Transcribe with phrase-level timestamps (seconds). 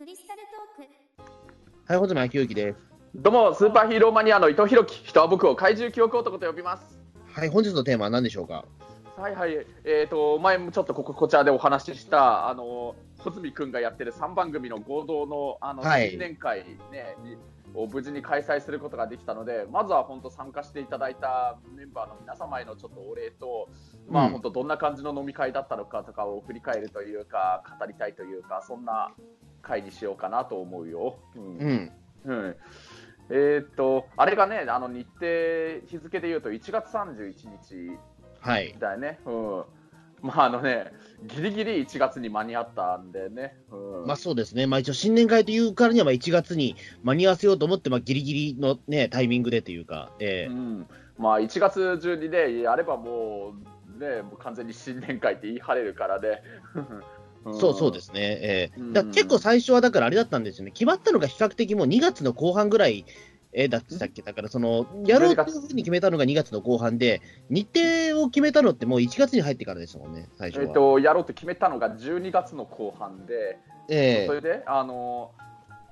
[0.00, 0.40] クリスタル
[0.76, 0.90] トーク
[1.84, 2.78] はい、穂積昭之です。
[3.14, 5.06] どうも、スーパーヒーローマニアの伊藤弘樹。
[5.06, 6.98] 人は僕を怪獣記憶男と呼びます。
[7.34, 8.64] はい、本日のテーマは何でしょうか？
[9.18, 9.66] はいはい。
[9.84, 17.36] えっ、と、前もちょっとここ、こちらでお話しした、あの、穂積君がやってる3番組の合同の、あの、はい新年会ね、に
[17.74, 23.68] を無事に開催することができたので、まずは本当参加していただいたメンバーの皆様へのちょっとお礼と、
[24.08, 29.12] まあうん本当どんな感じの飲み会だったのかとかを振り返るというか、語りたいというか、そんな
[29.62, 31.18] 会にしようかなと思うよ。
[31.36, 31.92] うんうん。
[32.24, 32.56] うん
[33.32, 37.98] えーっと、あれがね、あの日程、日付で言うと1月31日
[38.40, 38.74] はい。
[38.78, 39.20] だよね。
[39.24, 39.64] うん。
[40.22, 40.92] まああのね、
[41.24, 43.56] ギリギリ1月に間に合ったんでね。
[43.70, 44.66] うん、まあそうですね。
[44.66, 50.86] まあ一応新年会というからにはまあ1月に間に合わせようと思って、まあギリギリのね、タイミングでというか、ええうん、
[51.18, 53.54] まあ1月中にね、やればも
[53.98, 56.42] う、ね、もう完全に新年会って言い張れるからね。
[57.48, 57.54] ん。
[57.54, 58.20] そうそうですね。
[58.20, 58.80] ええ。
[58.80, 58.92] うん。
[58.92, 60.72] だ結構最初はだからあれだったんですよね。
[60.72, 63.06] 決まったのが比較的もう2月の後半ぐらい、
[63.52, 64.22] えーだったっけ？
[64.22, 67.68] だからその、やろうというふうに決めたのが2月の後半で、日
[68.12, 70.62] 程を決めたのってもう1月に入ってからですもんね、最初は。
[70.64, 74.26] えーっと、やろうと決めたのが12月の後半で、ええ。
[74.26, 75.32] それで、あの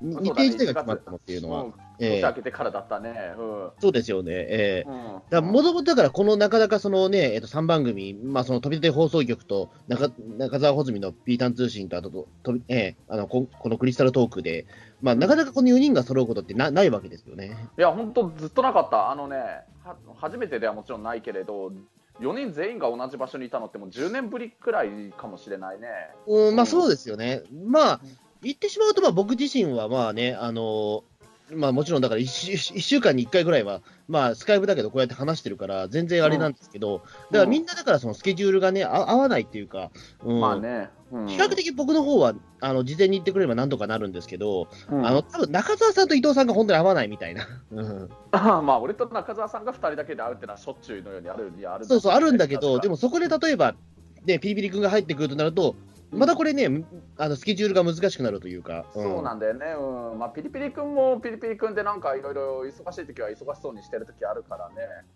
[0.01, 1.67] 日程自体が決まったのっていうのは、
[1.99, 3.35] 年明けてからだったね。
[3.39, 4.33] うんそうですよね。
[4.33, 12.27] ええうんだもともとだから、このなかなかそのね、えっと、3番組、まあ、その飛び出て放送局と中中澤穂積のピータン通信と、あとと、
[12.69, 14.67] ええあのこ、このクリスタルトークで、
[15.03, 17.57] まあ、なかなかこの4人が揃うことってなないわけですよね。
[17.79, 19.11] いや、本当ずっとなかった。
[19.11, 19.37] あのね、
[19.85, 21.73] は初めてではもちろんないけれど、
[22.21, 25.89] 4人全員が同じ場所にいたのってもう10年ぶりくらいかもしれないね。
[26.27, 27.43] うん、まあ、うんそうですよね。
[27.67, 28.01] まあ、
[28.43, 31.05] 言ってしまうと、まあ、僕自身はまあね、あの
[31.55, 39.91] まあ、もちろんだから1週一週間に1回ぐらいは、まあ、スカイプだけどこうやって話してるから、全然あれなんですけど、だからみんなだからそのスケジュールがね、あ合わないっていうか、
[40.25, 40.41] うん。
[40.41, 40.91] まあね。
[41.11, 41.27] うん。
[41.27, 45.07] 比較的僕の方は、あの、事前に言ってくれればなんとかなるんですけど、うん。
[45.07, 47.47] あの、多分中澤さんと伊藤さんが本当に合わないみたいな。
[47.71, 48.11] うん。
[48.33, 53.75] あまあ、俺と中澤さんが2人だけで会うってのはしょっちゅうのようにあるにはあるそうそう、あるんだけど、でもそこで例えば、
[54.27, 55.77] ね、ピリピリ君が入ってくるとなると、
[56.11, 56.85] またこれね、
[57.19, 58.87] あのスケジュールが難しくなるというか。
[58.95, 60.19] そうなんんだよね、うん。
[60.19, 64.75] まあ、ピリピリ君もピリピリ君でなんかいろいろ忙しい時は忙しそうにしてる時あるからね。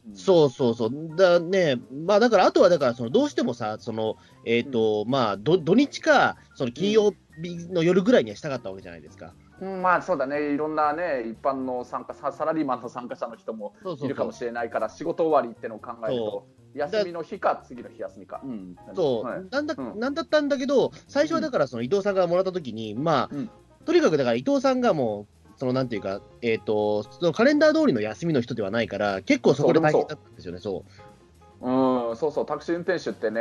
[0.08, 0.16] うん。
[0.16, 1.16] そうそうそう。
[1.16, 9.32] だね、まあだから、あとはだから、その、どうしてもさ、その、えっ、と、まあ、ど土日か、その金曜日の夜ぐらいにはしたかったわけじゃないですか。
[9.60, 16.46] うん、まあそうだね、いろんなね、一般の参加ササラリーマンの参加者の人もいるかもしれないから、仕事終わりってのを考えると。
[16.58, 18.40] そ、休みの日か、次の日休みか。
[18.44, 19.44] うん、そう、はい。
[19.50, 20.00] なんだ、うん。
[20.00, 23.50] なんだったんだけど、最初はだから、その伊藤さんがもらったときに、まあ、うん。
[23.84, 31.02] とにかくだから伊藤さんがもう、そのなんていうか、えっ、と、そのカレンダー通りの休みの人ではないから、結構そこで大変だったんですよね、そう。
[31.62, 33.40] うん、そうそう、タクシー運転手ってね、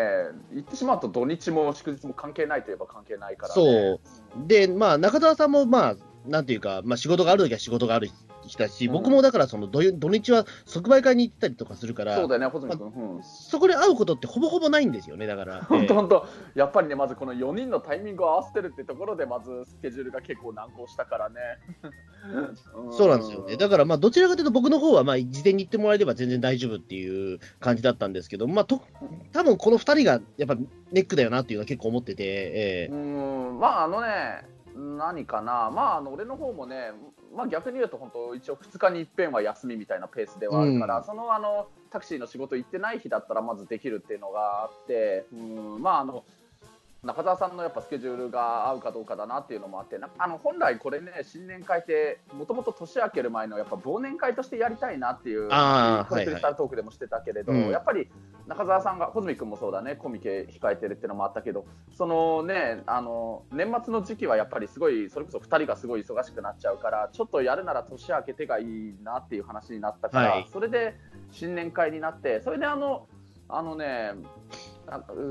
[0.53, 3.99] 言ってしまうと土日も祝日も関係ないといえば関係ないから、ね。
[4.35, 4.47] そう。
[4.47, 5.95] で、まあ、中澤さんも、まあ、
[6.27, 8.11] なんていうか、まあ、仕事があるときは仕事がある
[8.47, 12.88] 人だし、うん僕もだから、その土土日は即売会に行ったりとかするから、そうだよね、穂積君。
[12.88, 15.63] うんそこで会うことってほぼほぼないんですよね、だから。
[15.63, 21.35] 本当え本当、やっぱりね、まずこの4人のタイミングを合わせてるってところで、まずスケジュールが結構難航したからね。
[21.84, 23.57] え そうなんですよね。
[23.57, 28.81] だから、まあ、どちらかというと、僕の方は、まあ、事前に言ってもらえれば全然大丈夫っていう感じだったんですけど、まあ、と
[29.31, 30.56] 多分この2人がやっぱ
[30.91, 36.91] ネックだよなっていうのは結構思ってて、ええうん、まああのね、何かな、まあ、あの俺の方もね、
[37.35, 41.03] まあ、逆に言うと、本当、一応2日に一遍は休みみたいなペースではあるから、うん。
[41.03, 45.81] そのあのタクシーの仕事行ってない日だったら、まずできるっていうのがあって、うん。
[45.81, 46.23] まあ、あの
[47.03, 57.69] 中澤さんのやっぱスケジュールが合うかどうかだなっていうのもあって、なあの本来、これね、新年会って、もともと年明ける前のやっぱ忘年会としてやりたいなっていう、あーはいはいこれクリスタルトークでもしてたけれど、うん。
[57.72, 58.07] やっぱり
[58.45, 70.47] 中澤さんが、穂積君もそうだね、コミケ控えてるっていうのもあったけど、そのね、あの年末の時期はやっぱりすごい、それこそ2人がすごい忙しくなっちゃうから、ちょっとやるなら年明けてがいいなっていう話になったから、はい。
[70.53, 71.00] それで
[71.31, 73.07] 新年会になって、それであの、
[73.50, 74.13] あのね、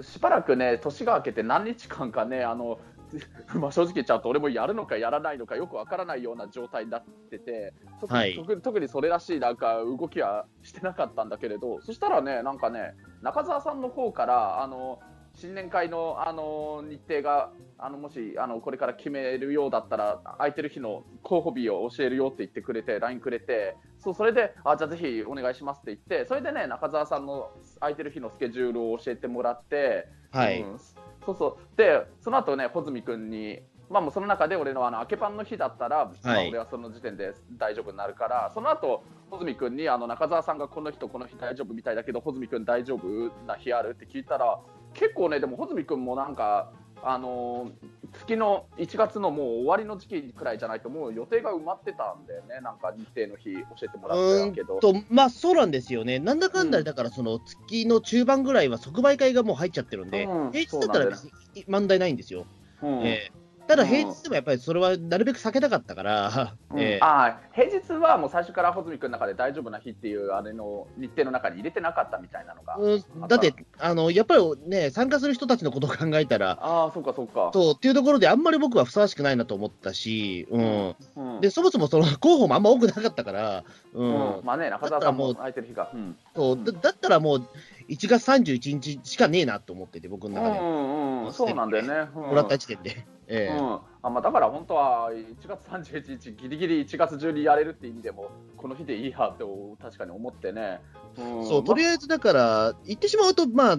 [0.02, 2.78] しばらくね、年が明けて何日間かね、あの
[3.54, 8.34] まあ正直言っちゃうと、俺もやるのかやらないのかよくわからないような状態になってて、特にはい。
[8.34, 15.00] 特に特にそれらしいなんか動きはしてなかったんだけれど、そしたらね、なんかね、中澤さんの方から、あの
[15.34, 27.50] 新年会のあの日程があのもしあのこれから決めるようだったら空いてる日の候補日を教えるよって言ってくれて LINE くれてそうそれであじゃあぜひお願いしますって言ってそれでね中澤さんの
[27.80, 30.62] 空いてる日のスケジュールを教えてもらって、はい。
[30.62, 30.78] うん。
[31.24, 31.76] そうそう。
[31.76, 33.60] でその後ね穂積君に
[33.90, 44.60] まあ、もうその中で俺のあの明けパンの日だったら、まあはい俺はその時点で大丈夫になるから、その後穂積君にあの中澤さんがこの日とこの日大丈夫みたいだけど、穂積君大丈夫な日あるって聞いたら、
[44.94, 54.80] 結構ね、でも穂積君もなんか、あのー月の1月のもう終わりの時期くらいじゃないと、もう予定が埋まってたんだよね、なんか日程の日、教えてもらうったけど。
[54.80, 61.24] とまあそうなんですよね、なんだかんだで、だからその月の中盤ぐらいは即売会がもう入っちゃってるんで、うん平日だったら別
[61.54, 62.46] に問題ないんですよ。
[62.82, 63.06] うん。
[63.06, 63.39] えー
[63.70, 66.80] ただ平日でもやっぱりそれはなるべく避けたかったから、うん。
[66.80, 77.50] えーあー平日はもう最初から穂積君の中で大丈夫な日っていうあれの日程の中に入れてなかったみたいなのが、うんだってあの、やっぱりね、参加する人たちのことを考えたら、ああ、そうかそうか。
[77.52, 80.96] そうっていうところで、あんまり僕はふさわしくないなと思ったし、うん。
[81.16, 83.64] うんでそもそもその候補もあんま多くなかったから、
[83.94, 84.36] うん。
[84.38, 85.90] うんまあね、中澤さんも空いてる日が。
[85.94, 86.16] うん。
[86.34, 87.48] そうだだったらもう、
[87.90, 92.10] 1月31日しかねえなと思ってて、僕の中で、うんうんうん、そうなんだよね。
[92.14, 93.04] うんもらった時点で。
[93.26, 99.44] ええうんあまあ、だから本当は1月31日、ぎりぎり1月中にやれるって意味でも、この日でいいやって
[99.80, 100.80] 確かに思ってね。
[101.18, 103.78] うんそうとりあえずだから、言ってしまうと、まあ、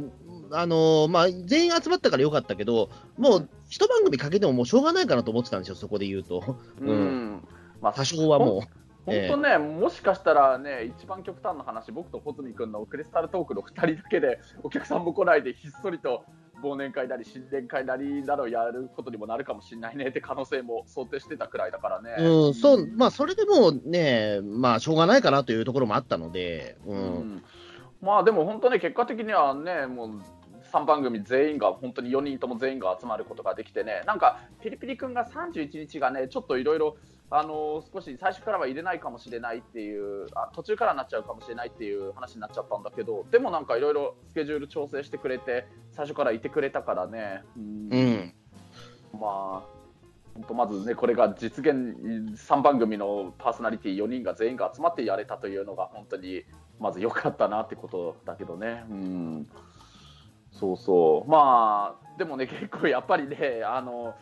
[0.54, 6.58] あのまあ、全員集まったからよかったけど、もう一番組かけてももうしょうがないかなと思ってたんですよ、そこで言うと。
[6.80, 7.48] うんうん
[7.82, 8.81] まあ、多少はもう。
[9.06, 16.24] 本当ね、もしかしたらね、一番極端な話、僕と穂積君のクリスタルトークの2人だけで、お客さんも来ないで、ひっそりと
[16.64, 22.16] 忘年会なり、新年会なりなどをやることにもなるかもしれないねって可能性も想定してたくらいだからね。
[22.20, 26.94] うん、そう、まあ、それでもうね、まあ、しょうがないかなというところもあったので、う。
[26.94, 27.00] うん
[27.38, 27.44] ん
[28.02, 30.10] まあでも本当ね、結果的にはね、もう
[30.72, 36.98] 3番組全員が、本当に4人とも全員が集まることができてね、なんか、ピリピリ君が31日がね、ちょっといろいろ、
[37.34, 47.44] あの少し最初からは入れないかもしれないっていうあ、途中からなっちゃうかもしれないっていう話になっちゃったんだけど、でもなんかいろいろスケジュール調整してくれて、最初からいてくれたからね。
[47.56, 48.34] うんうん。
[49.14, 49.82] まあ、
[50.34, 51.74] 本当まずね、これが実現、
[52.36, 56.44] 3番組のパーソナリティ4人が全員が集まってやれたというのが、本当に
[56.80, 58.84] まず良かったなってことだけどね。
[58.90, 59.48] うん、
[60.52, 61.30] そうそう。
[61.30, 64.16] まあ、でもね、 結構やっぱりね、あの、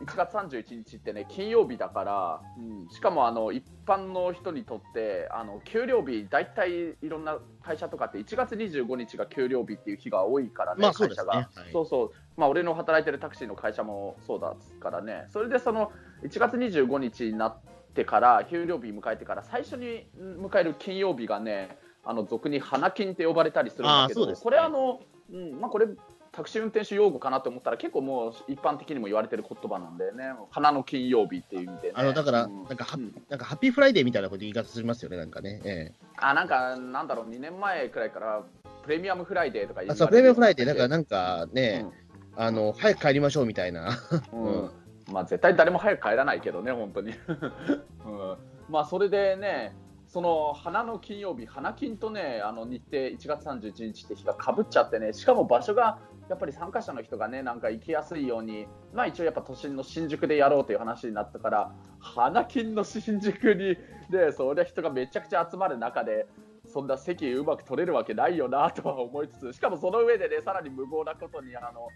[0.00, 11.32] 1月31日ってね、金曜日だから、うん、しかもあの一般の人にとって、あの給料日、大体いろんな会社とかって1月25日が給料日っていう日が多いからね、まあ会社が。
[11.34, 11.48] はい。
[11.72, 15.92] そうそう、まあ、俺の働いてるタクシーの会社もそうだからね、それでその
[16.24, 17.56] 1月25日になっ
[17.94, 24.34] てから、給料日迎えてから、最初に迎える金曜日がね、あの俗に花金って呼ばれたりするんだけど、ね。
[24.34, 25.00] これあの、
[25.32, 25.86] うんまあ、これ、
[26.32, 31.94] タクシー運転手用語かなと思ったら、結構もう一般的にも言われてる言葉なんでね、花の金曜日っていう意味でね。
[31.96, 32.64] あの、だから、うん。
[32.64, 33.14] なんかハッ、うん。
[33.28, 35.60] なんか Happy Friday みたいなこと言い方しますよね、なんかね。
[35.64, 38.42] えあなんか、なんだろう、2年前くらいから、
[38.82, 41.86] プレミアムフライデーとかあそう、プレミアムフライデー、なんか、かなんかね、
[42.36, 43.90] あの、早く帰りましょうみたいな。
[44.32, 44.44] うん。
[44.44, 44.70] うん。
[45.12, 47.12] まあ絶対誰も早く帰らないけどね、本当に。
[48.06, 48.36] うん、
[48.68, 49.74] まあそれでね、
[50.14, 55.98] その花の金曜日、花金とね、あの日程1月31日って日がかぶっちゃってね、しかも場所が
[56.30, 63.76] やっぱり参加者の人がね、なんか行きやすいように、まあ一応やっぱ都心の新宿でやろうという話になったから、花金の新宿に、
[64.08, 66.28] で、そりゃ人がめちゃくちゃ集まる中で、
[66.68, 71.88] そんな席うまく取れるわけないよなとは思いつつ、しかもその上でね、さらに無謀なことに、あの、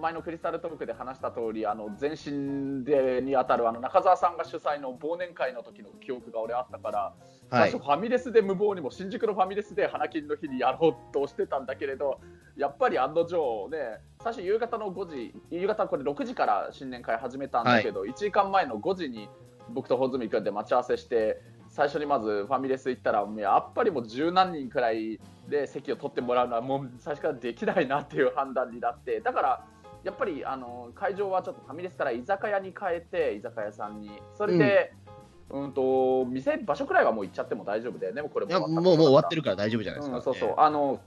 [0.00, 7.70] 前のクリスタルトークで話した通り、あの前身でにあたるあの中澤さんが主催の忘年会の時の記憶が俺あったから、はい。
[7.70, 12.20] 最初ファミレスで無謀にも新宿のファミレスで花金の日にやろうとしてたんだけれど、
[12.56, 19.28] やっぱり案の定ね、最初夕方の5時、夕方これ6時から新年会始めたんだけど、1時間前の5時に
[19.68, 29.64] 僕と穂積君で待ち合わせして、最初にまずファミレス行ったら、もうやっぱりもう十何人くらいで席を取ってもらうのはもう最初からできないなっていう判断になって、だから
[30.04, 34.92] やっぱりあの会場はちょっとファミレスから居酒屋に変えて、居酒屋さんに、それで、
[35.50, 40.16] うん、と店、場所くらいはもう行っちゃっても大丈夫だよね、もうこれももう、もう終わってるから大丈夫じゃないですか。
[40.16, 41.00] うん、そうそう、あの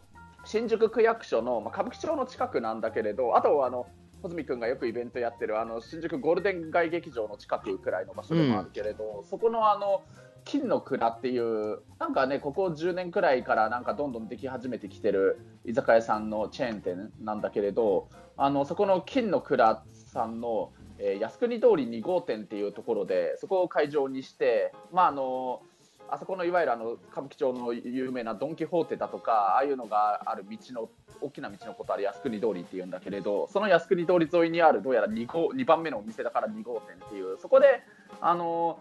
[0.46, 3.88] 新宿区役所の、まあ、歌舞伎町の近くなんだけれど、あとあの
[4.22, 10.04] 穂積君がよくイベントやってるあの新宿ゴールデン街劇場の近くくらいの場所でもあるけれど、そこのあの
[10.46, 25.62] 金の蔵っていう、なんかね、ここ10年くらいからなんかどんどんでき始めてきてる居酒屋さんのチェーン店なんだけれど、あのそこの金の蔵さんの、えー靖国通り2号店っていうところで、そこを会場にして、まああの
[26.10, 30.90] あそこのいわゆるあの歌舞伎町の有名なドン・キホーテだとか、ああいうのがある道の
[31.22, 37.82] 大きな道のことある靖国通りっていうんだけれど、その靖国通り沿いにあるどうやら 2, 号2番目のお店だから2号店っていう、そこで
[38.22, 38.80] あの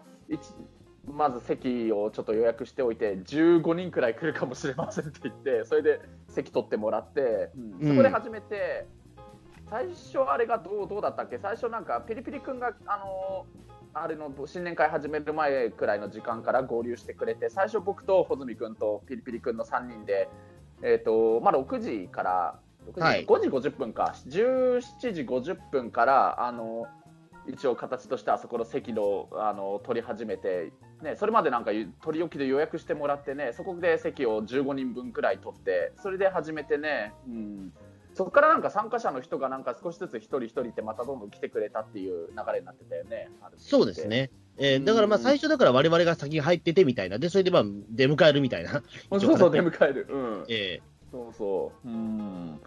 [1.05, 7.89] まず席をちょっと予約しておいて、15人くらい来るかもしれませんって言って、それで席取ってもらって、うん。
[7.89, 8.87] そこで始めて、
[9.69, 13.45] 最初あれがどうどうだったっけ、最初なんかピリピリ君があの
[13.93, 20.29] あれの新年会始める前くらいの時間から合流してくれて、最初僕と穂積君とピリピリ君の3人で、
[20.81, 23.25] えーとまあ、6時から、6時はい。
[23.25, 26.87] 5時50分か、17時50分から、あの
[27.47, 30.71] 一応形としてあそこの席のあの取り始めて、
[31.01, 31.71] ね、それまでなんか
[32.01, 37.73] 取り置きで予約してもらってねそこで席を15人分くらい取ってそれで始めてね、うん、
[38.13, 43.29] そこからなんか参加者の人がなんか少しずつ一人一人ってまたどんどん来てくれたっていう流れになってたよね。
[43.57, 44.29] そうですね。
[44.57, 48.83] えー、だからまあ最初だから我々が先に入っててみたいな、で、それでまあ出迎えるみたいな。
[49.09, 50.07] そうそう、出迎える。
[50.09, 50.45] うん。
[50.47, 51.87] えー、そうそう。
[51.87, 52.59] うん。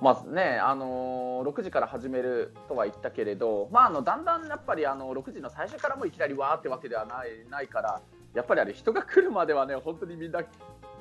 [0.00, 8.00] まあね、あのー、6時から始めるとは言ったけれど、まあ、あのだんだんやっぱりあの6時の最初からもいきなりわーってわけではないないから、
[8.34, 10.40] やっぱりあれ人が来るまではね、本当にみんな、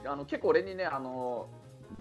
[0.06, 1.48] あの結構俺にね、あの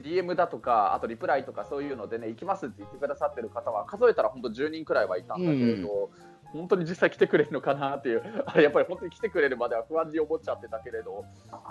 [0.01, 6.11] DM だとか、あとリプライとかそういうのでね、行きますって言ってくださってる方は、数えたら本当10人くらいはいたんだけれど、
[6.55, 11.25] うん、本当に実際来てくれるのかなっていう、あれやっぱり本当に来てくれるまでは不安に思っちゃってたけれど、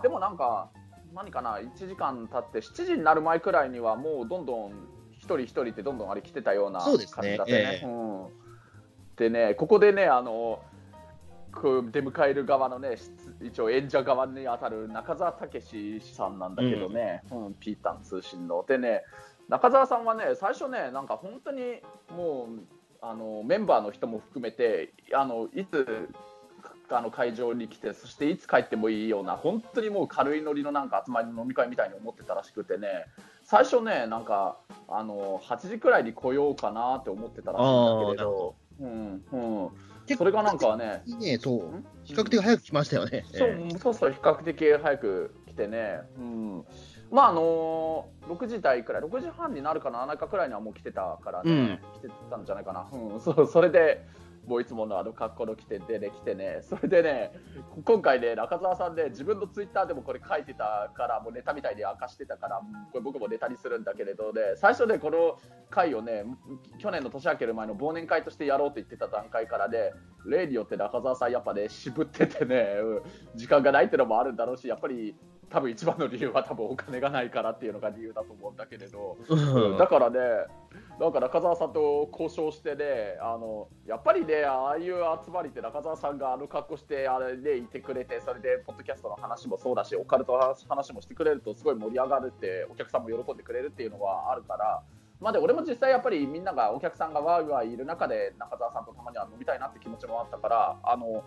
[0.04, 0.70] でもなんか、
[1.14, 4.95] 何かな、1時間経って、7時になる前くらいには、もうどんどん一
[5.26, 7.38] 人一人ってどんどんあれ来てたような感じだったね。
[7.48, 7.86] ねえ。
[7.86, 8.30] ー、うん、
[9.16, 10.62] でね、ここでね、あの
[11.92, 12.96] 出迎える側のね、
[13.42, 18.66] 一応演者側に当たる中澤武さんなんだけどね、うん、うん、ピータン通信の。
[18.68, 19.04] でね、
[19.48, 21.82] 中澤さんはね、最初ね、なんか本当に
[22.16, 22.64] もう、
[23.02, 26.10] あのメンバーの人も含めて、あのいつ
[26.90, 33.06] あの会場に来て、そしていつ帰ってもいいような、本当にもう軽いノリのなんか集まりの飲み会みたいに思ってたらしくてね、
[33.46, 43.24] 最初ね、なんかあの8時くらいに来ようかなって思ってたらしいんだけれど、うんうん、それがなんかね、ねそう比較的早く来ましたよね。
[43.32, 46.66] そうえー、そうそう、比較的早く来てね、うん、
[47.12, 54.04] まああのー、6時台くらい、6時半になるかならないかくらいにはもう来てたからね、うん、来てたんじゃないかな、うん、そうそれで、
[54.48, 57.32] もういつものあの格好の着てでね、来てね、それでね、
[57.84, 62.62] 今回ね、中澤さんね、自分のツイッターでもこれ書いてたから、もうネタみたいに明かしてたから、
[62.92, 65.38] これ僕もネタにするんだけれどね、最初ね、この
[65.70, 66.24] 回をね、
[66.80, 69.92] 去年の年明ける前の忘年会としてやろうって言ってた段階からね、
[70.26, 72.76] 例によって中澤さん、やっぱね、渋っててね、
[73.36, 75.16] 時間がないってのもあるんだろうし、やっぱり
[75.50, 79.18] 多分一番の理由は多分お金がないからっていうのが理由だと思うんだけれど、
[79.78, 80.20] だからね、
[81.00, 94.82] なんか中澤さんと交渉してね、あのやっぱりね、ああいう集まりって中澤さんがあの格好してあれでいてくれて、それでポッドキャストの話もそうだし、オカルトの話もしてくれるとすごい盛り上がるって、お客さんも喜んでくれるっていうのはあるから。
[95.22, 101.24] まあ、で俺も実際やっぱりみんながお客さんがわーわーいる中で中澤さんとたまには飲みたいなって気持ちもあったからあの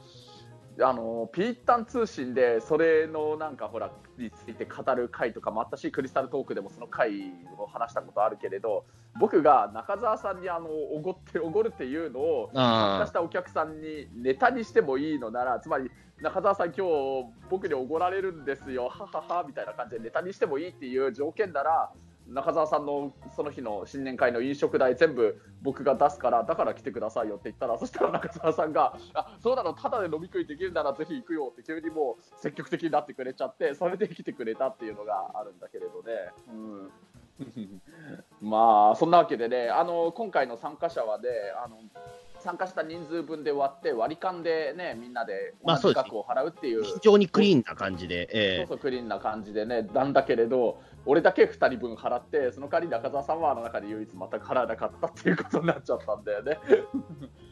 [0.81, 8.85] あのピータン通信でそれのなんかほらについて語る回とかもあったしクリスタルトークでもその回を話したことあるけれど
[9.19, 15.91] 僕が中澤さんにあのおごっておごるっていうのを参加したお客さんにネタにしてもいいのならつまり
[16.23, 21.91] 中澤さん今日僕におごられるんですよはははみたいな感じでネタにしてもいいっていう条件なら
[22.29, 36.13] 中澤さんのその日の新年会の飲食代全部僕が出すからだから来てくださいよって言ったらそしたら中澤さんがあそうなのただで飲み食いできるならぜひ行くよって急にもう積極的になってくれちゃってそれで来てくれたっていうのがあるんだけれどね。
[36.49, 36.91] うん。
[38.43, 41.29] まあそんなわけでねあの今回の参加者はね
[41.65, 41.79] あの
[42.41, 56.59] 参加した人数分で割って割り勘でねみんなで同じ額を払うっていう,、非常にクリーンな感じで、えー、そうそうクリーンな感じでねなんだけれど俺だけ2人分払って、その代わり中澤さんはあの中で唯一全く払わなかったっていうことになっちゃったんだよね。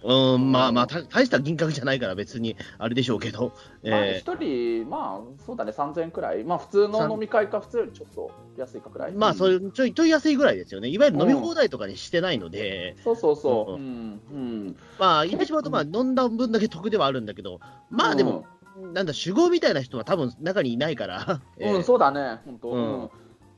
[0.05, 3.55] うん、まあまあ、大した銀額じゃないから別にあれでしょうけど。
[3.83, 9.13] えー、まあ、1人、まあそうだね、3000円くらい、まあ普通の飲み会か普通よりちょっと安いかくらい？
[9.13, 10.89] まあそういうちょいちょい安いぐらいですよね。
[10.89, 12.95] いわゆる飲み放題とかにしてないので。
[12.99, 13.73] うん、そうそうそう。
[13.73, 14.21] うん。
[14.31, 18.45] うん、まあ言ってしまうと、まあ飲んだ分だけ得ではあるんだけど、まあでも、
[18.79, 21.41] うん、なんだ、酒豪みたいな人は多分中にいないから。
[21.59, 22.71] うん、そうだね、本当。
[22.71, 23.11] うん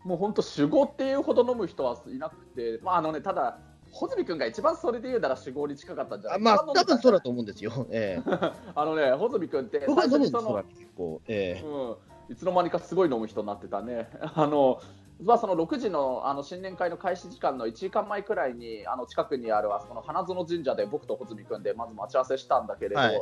[0.04, 3.58] もう本当、酒豪っていうほど飲む人はいなくて、まああのね、ただ、
[3.92, 7.86] 穂積君が一番それで言うなら酒豪に近かったんじゃないまあ、多分そうだと思うんですよ。
[7.90, 11.96] えー、 あのね、穂積君って、最初にその、結構、えー、う
[12.30, 14.08] ん、いつの間にかすごい飲む人になってたね。
[14.34, 14.80] あの
[15.20, 23.20] まあ、その6時のあの新年会の開始時間の1時間前くらいにあの近くにあるあそこの花園神社で僕と穂積君でまず待ち合わせしたんだけれど、はい、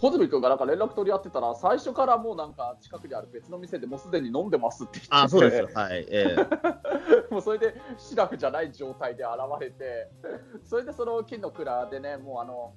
[0.00, 10.08] 穂積君がなんか連絡取り合ってたら、最初からもうなんか近くにある別の店でもうすでに飲んでますって言ってて、あそうですはいえー、 もうそれでシラフじゃない状態で現れて、
[10.62, 12.74] それでその金の蔵でね、もうあの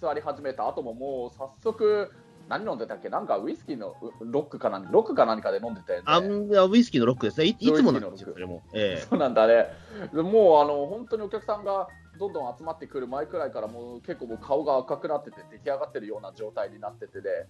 [0.00, 2.10] 座り始めた後ももう早速、
[2.48, 3.08] 何飲んでたっけ？
[3.08, 6.04] なんかウイスキーのロックか何ロックか何かで飲んでたよね。
[6.06, 7.46] あウイスキーのロックですね。
[7.46, 8.62] いつもなんですよ、それも。
[8.72, 9.66] えー、そうなんだね。
[10.12, 11.88] もうあの本当にお客さんが
[12.20, 17.46] どんどん集まってくる前くらいからもう結構もう顔が赤くなってて出来上がってるような状態になっててで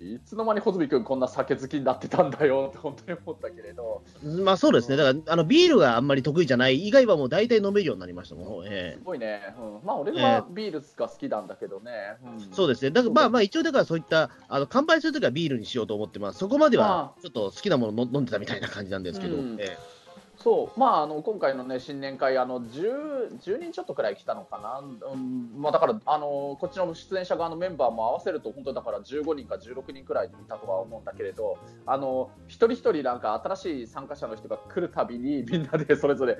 [0.00, 4.02] いつの間に穂積君こんな酒好きになってたんだよって本当に思ったけれど、
[4.44, 11.92] まあそうですね、だからあのビールがあんまり得意じゃない以外はもう大体飲めるようになりましたもん、えすごいね、うん、まあ俺はビールが好きなんだけどね、
[12.24, 19.36] うん、そうですね、だからまあまあ一応だからそういったあの乾杯するときはビールにしようと思ってます、そこまではちょっと好きなもの飲んでたみたいな感じなんですけど。
[19.36, 19.56] うん。
[19.60, 20.01] ええ
[20.42, 20.80] そう。
[20.80, 36.36] まあ、あの今回の、ね、新年会あの 10, 10人ちょっとくらい来たのかな、うんまあ、だからあのこっちの出演者側のメンバーも合わせると本当だから15人か16人くらいいたとは思うんだけれどあの一人一人なんか新しい参加者の人が来るたびにみんなでそれぞれ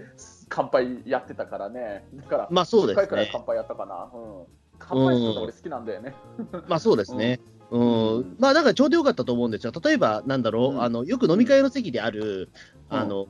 [0.48, 2.04] 乾杯やってたからね。
[2.14, 4.44] だからまあそうです、ね、10回くらい乾杯やったかな、うん、
[4.78, 6.14] 乾杯するの俺好きなんだよね。
[6.68, 7.40] まあそうですね、
[7.70, 12.50] うん、うん、まあだからちょうどよかったと思うんですよ、例えばなんだろう、うん、あのよく飲み会の席である、
[12.88, 13.26] あの、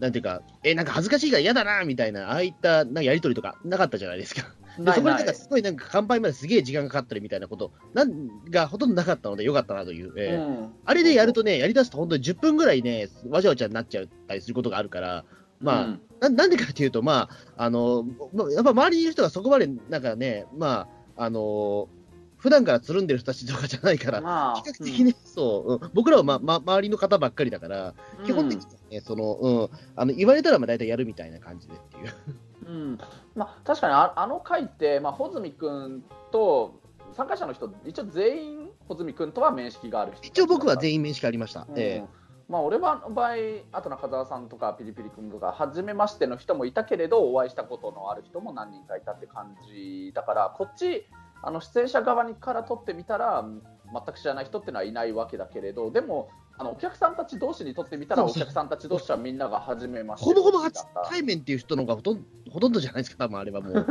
[0.00, 4.42] なんていうか、え、なんか恥ずかしいから嫌だなみたいな、ああいったなんかやりとりとかなかったじゃないですか。
[4.78, 15.24] でそこになんかすごいなんか乾杯まですげえ時間がかかったりみたいなことなんがほとんどなかったのでよかったなという、えー、うん、あれでやるとね、やりだすと本当に10分ぐらいね、わちゃわちゃになっちゃったりすることがあるから、
[15.60, 18.04] まあ、うん、ななんでかっていうと、まあ、あの、
[18.54, 21.88] やっぱ周りにいる人がそこまでなんかね、まあ、あの
[22.38, 32.14] 普段からつるんでる人たちとかじゃないから、まあ、比較的ね、うん、そう、うん、僕らは、まま、周りの方ばっかりだから、うん、基本的にね、その、うん、あの、言われたらまあ大体やるみたいな感じでっていう。
[32.68, 32.98] うん、
[33.34, 36.80] まあ、確かにああの回って、まあ、穂積君と、
[37.14, 41.66] 参加者の人、一応全員、穂積君とは面識がある一応僕は全員面識ありました。
[41.68, 42.18] うん、えー
[42.48, 43.32] まあ、俺はの場合、
[43.72, 51.06] あと中澤さんとかピリピリ君とか、初めましての人もいたけれど、お会いしたことのある人も何人かいたって感じだから、こっち、
[51.42, 53.44] あの出演者側にから撮ってみたら
[53.92, 56.28] 全く知らない人っていうのはいないわけだけれどでも
[56.60, 63.84] あのお客さんたち同士にとってみたらお客さんたち同士はみんなが初めましてほぼほぼ初対面っていう人の方がほとん ほとんどじゃないですか多分あれはもう、ね、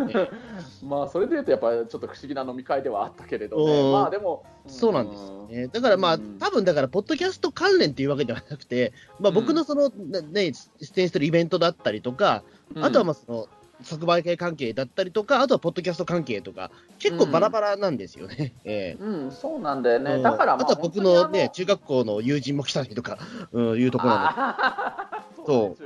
[0.84, 3.92] まあそれでいうとやっぱりちょっと不思議な飲み会ではあったけれどね。
[3.94, 5.68] まあでもそうなんですよね。
[5.68, 10.52] だからまあ多分だからポッドキャスト関連っていうわけではなくてまあ僕のその、ね
[10.82, 12.44] 出演してるイベントだったりとか
[12.82, 13.48] あとはまあその
[13.84, 18.54] 即売会関係だったりとか、あとはポッドキャスト関係とか、結構バラバラなんですよね。
[18.66, 20.22] うん、えー、うん、そうなんだよね。
[20.22, 23.20] だから、まあ、あとは僕のね、中学校の友人も来たりとか、
[23.52, 25.28] うん、いうところなので。
[25.48, 25.78] そ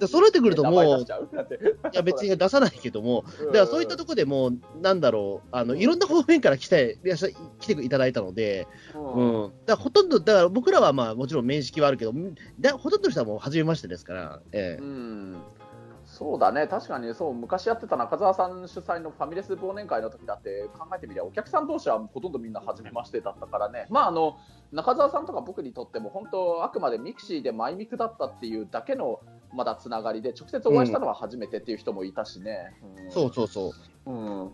[0.00, 0.06] う。
[0.06, 1.06] それてくるともう、い
[1.92, 6.98] や別に出さないけども、だからそういったところでもう、なんだろう、あのいろんな方面から来て
[7.58, 12.12] 来ていただいたので、うん、だほとんど、だから僕らはまあもちろん面識はあるけど、
[12.60, 14.82] だほとんどの人はもう初めましてですから、ええ。
[14.82, 15.36] ー、うん
[16.12, 17.34] そうだね、確かにそう。
[17.34, 24.36] 昔やってた中澤さん主催のファミレス忘年会の時だって考えてみりゃお客さん同士はほとんどみんな初めましてだったからね、まあ、あの
[24.72, 29.20] 中澤さんとか僕にとっても本当あくまで mixi でマイミクだったっていうだけの
[29.54, 32.74] まだつながりで直接お会いしたのは初めてっていう人もいたしね。
[33.04, 33.72] うん、そうそうそ
[34.04, 34.10] う。
[34.10, 34.52] うん。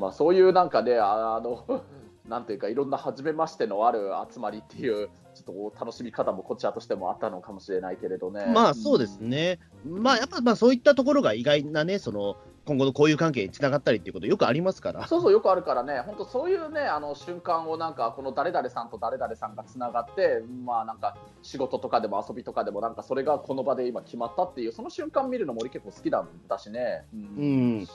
[0.00, 1.84] まあ、そういうなんかねあの
[2.26, 5.10] なんていうかいろんな初めましてのある集まりっていう
[5.52, 8.46] っと楽しみ方もこちらとしてもあったのかもしれないけれどね。
[8.46, 15.06] まあそうですね、うん、まあやっぱまあそういったところが意外なね、その今後の交友関係につながったりっていうことよくありますから。
[15.06, 16.00] そうそうよくあるからね。
[16.00, 27.04] 本当そういうねあの瞬間をなんかこの誰々さんと誰々さんがつながってまあなんか仕事とかでも遊びとかでもなんかそれがこの場で今決まったっていうその瞬間見るのも俺結構好きなんだしね。
[27.12, 27.86] うん、うん、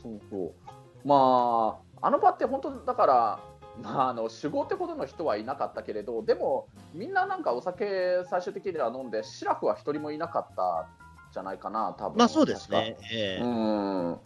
[0.00, 0.52] そうそう。
[1.04, 3.40] まああの場って本当だから
[3.82, 10.88] まあ、あの酒豪ってほどの人はいなかったけれどでもみんななんかお酒最終的には飲んでシラフは一人もいなかった
[11.32, 14.18] じゃないかな多分まあそうですね、えー、うん。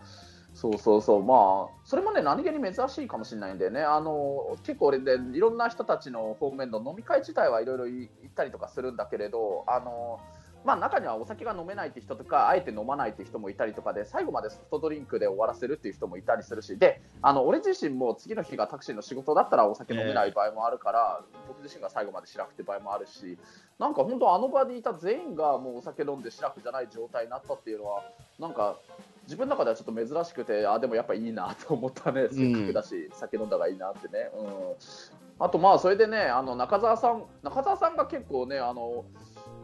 [0.58, 1.22] そうそうそう。
[1.22, 3.80] まあそれもね何気に珍しいかもしれないんでね。
[3.80, 10.18] あの結構俺でいろんな人たちの方面の飲み会自体はいろいろ行ったりとかするんだけれどあの
[10.64, 23.38] まあ、中にはお酒が飲めないって人とかあえて飲まないって人もいたりとかで最後までソフトドリンクで終わらせるっていう人もいたりするしであの俺自身も次の日がタクシーの仕事だったらお酒飲めない場合もあるから、えー、僕自身が最後までシラフって場合もあるし
[23.78, 28.02] なんか本当あの場にいた全員がもうお酒飲んでシラフじゃない状態になったっていうのは
[28.38, 28.78] なんか
[29.24, 34.30] 自分の中ではちょっと珍しくてあでもやっぱいいなと思ったねせっかくだし、うん、酒飲んだ方がいいなってね。
[34.36, 39.04] うんあとまあそれでねあの中澤さん中澤さんが結構ねあの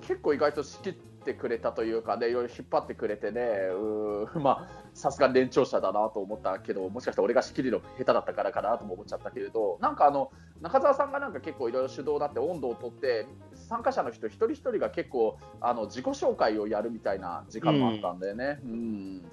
[0.07, 3.41] 結構意外と仕切ってくれたというかねいろいろ引っ張ってくれてね
[3.73, 18.61] う まさすが年長者だなと思ったけどもしかしたら俺が仕切りの下手だったからかなとも思っちゃったけれどなんかあの中澤さんがなんか結構いろいろ主導になって温度をとって参加者の人一人一人が結構あの自己紹介をやるみたいな時間もあったんだよね。
[18.65, 19.25] うん、うん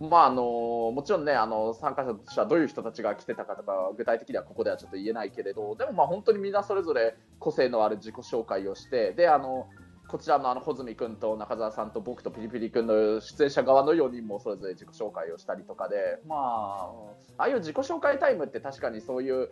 [0.00, 9.68] まああのもちろんねあの参加者としてはどういう人たちが来てたかとか具体的にはここではちょっと言えないけれどでもまあ本当にみんなそれぞれ個性のある自己紹介をしてであの
[10.08, 16.90] こちらのあの穂積君と中澤さんと僕とピリピリ君の出演者側の4人もそれぞれ自己紹介をしたりとかで、まあ、
[17.36, 19.50] ああいう自己紹介タイムって確かにそういう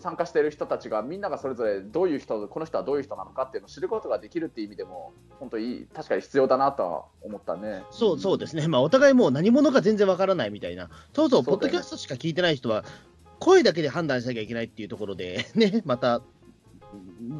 [0.00, 7.84] 参加している人たちがみんながそれぞれどういう人この人はどういう人なのかっていうのを知ることができるっていう意味でも本当に確かに必要だなとは思ったね。
[7.90, 12.84] そうそうですね、まあ、お互いもう何者か全然わからないみたいな、そうそう、ポッドキャストしか聞いてない人は、
[13.38, 16.20] 声だけで判断しなきゃいけないっていうところで、ね、また、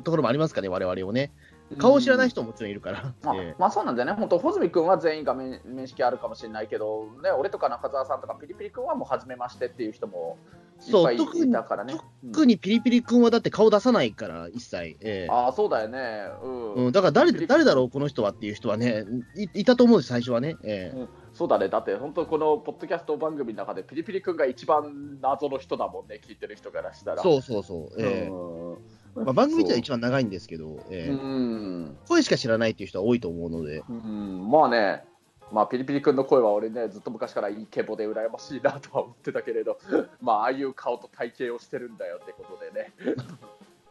[0.03, 1.33] ところもありますかね、我々をね。
[1.79, 3.15] 顔を知らない人ももちろんいるから。
[3.23, 10.39] まあ、えー、まあ、そうなんだよね、本当、穂積君は全員が面識あるかもしれないけど、ね、俺とか中澤さんとかピリピリ君はもう初めましてっていう人も
[10.87, 11.97] いっぱいいたからね。
[12.33, 14.97] 特にピリピリ君はだって顔出さないから、一切。
[15.01, 16.29] えー、ああ、そうだよね。
[16.43, 16.75] うん。
[16.75, 19.05] うん、だから誰誰だろう、この人はっていう人はね、
[19.37, 20.57] いいたと思うんです、最初はね。
[20.63, 27.23] えー、うんそうだね、だって本当、このポッドキャスト番組の中で、ピリピリ君が一番謎の人だもんね、聞いてる人からしたら。
[27.23, 28.01] そうそうそう。
[28.01, 28.77] えー、
[29.15, 33.85] まあ、番組自体一番長いんですけど、えー、声しか知らないっていう人は多いと思うので。
[33.89, 35.05] うんまあね、
[35.53, 39.79] まあ、ピリピリ君の声は俺ね、ずっと昔からイケボで羨ましいなとは思ってたけれど、
[40.21, 42.93] まあ、ああいう顔と体型をしてるんだよってことでね。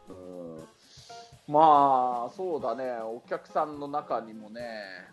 [0.10, 0.64] うん
[1.46, 4.62] まあ、そうだね、お客さんの中にもね、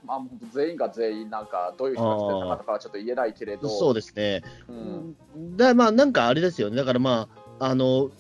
[0.05, 0.21] まあ、
[0.53, 3.69] 全員が全員、なんか、どういう人が来てたかとかはちょっと言えないけれど。
[3.69, 4.43] そうですね。
[4.69, 8.11] うん、だまあ、なんかあれですよね、だからまあ、あの、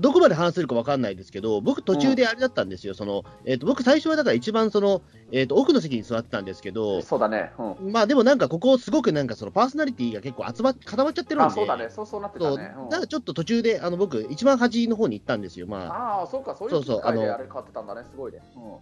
[0.00, 12.74] どこまで話せるか分かんないですけど、僕、途中であれだったんですよ、うん、そのえーと、僕、最初はだから一番その、えーと、奥の席に座ってたんですけど、そうだね、うん、まあでもなんか、ここ、すごくなんかそのパーソナリティが結構集まっ固まっちゃってるんで、そうだね、そうそうなってたね。
[12.90, 16.20] だからちょっと途中で、あの僕、一番端の方に行ったんですよ、まあ。
[16.20, 18.40] ああ、そうか、そういう機会であれ変わってたんだね、すごいね。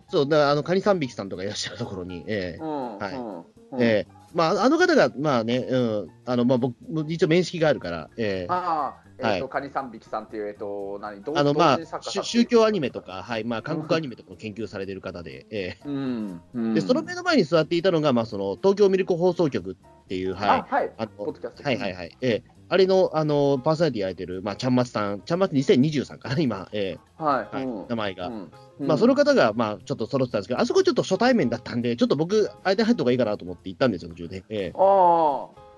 [0.09, 3.51] そう、だからあのカニ三匹さんとかいらっしゃるところに、えー、はい。
[3.79, 6.75] えーまあ、あの方が、まあね、うん、あの、まあ、僕、
[7.09, 11.79] 一応面識があるから、えー、ああ、えーと、はい、カニ三匹さんっていう、えっ、ー、と、何、あの、まあ、
[12.23, 28.29] 宗教アニメとか、はい、まあ、韓国アニメとかを研究されてる方で、えー、うんうん、で、その目の前に座っていたのが、まあ、その、東京ミルク放送局っていう、はい、はい、あのはいはいはい、えー、あれの、あの、パーソナリティやられてる、まあ、ちゃんまつさん、ちゃんまつ2023かな、 今、えー、はい、はい、名前が。
[28.29, 28.53] うん。
[28.79, 34.45] まあ、その方が、まあ、ちょっと揃ってたんですけど、あそこちょっと初対面だったんで、ちょっと僕、間に入った方がいいかなと思って行ったんですよ、途中で。
[34.49, 35.70] えー、ああ。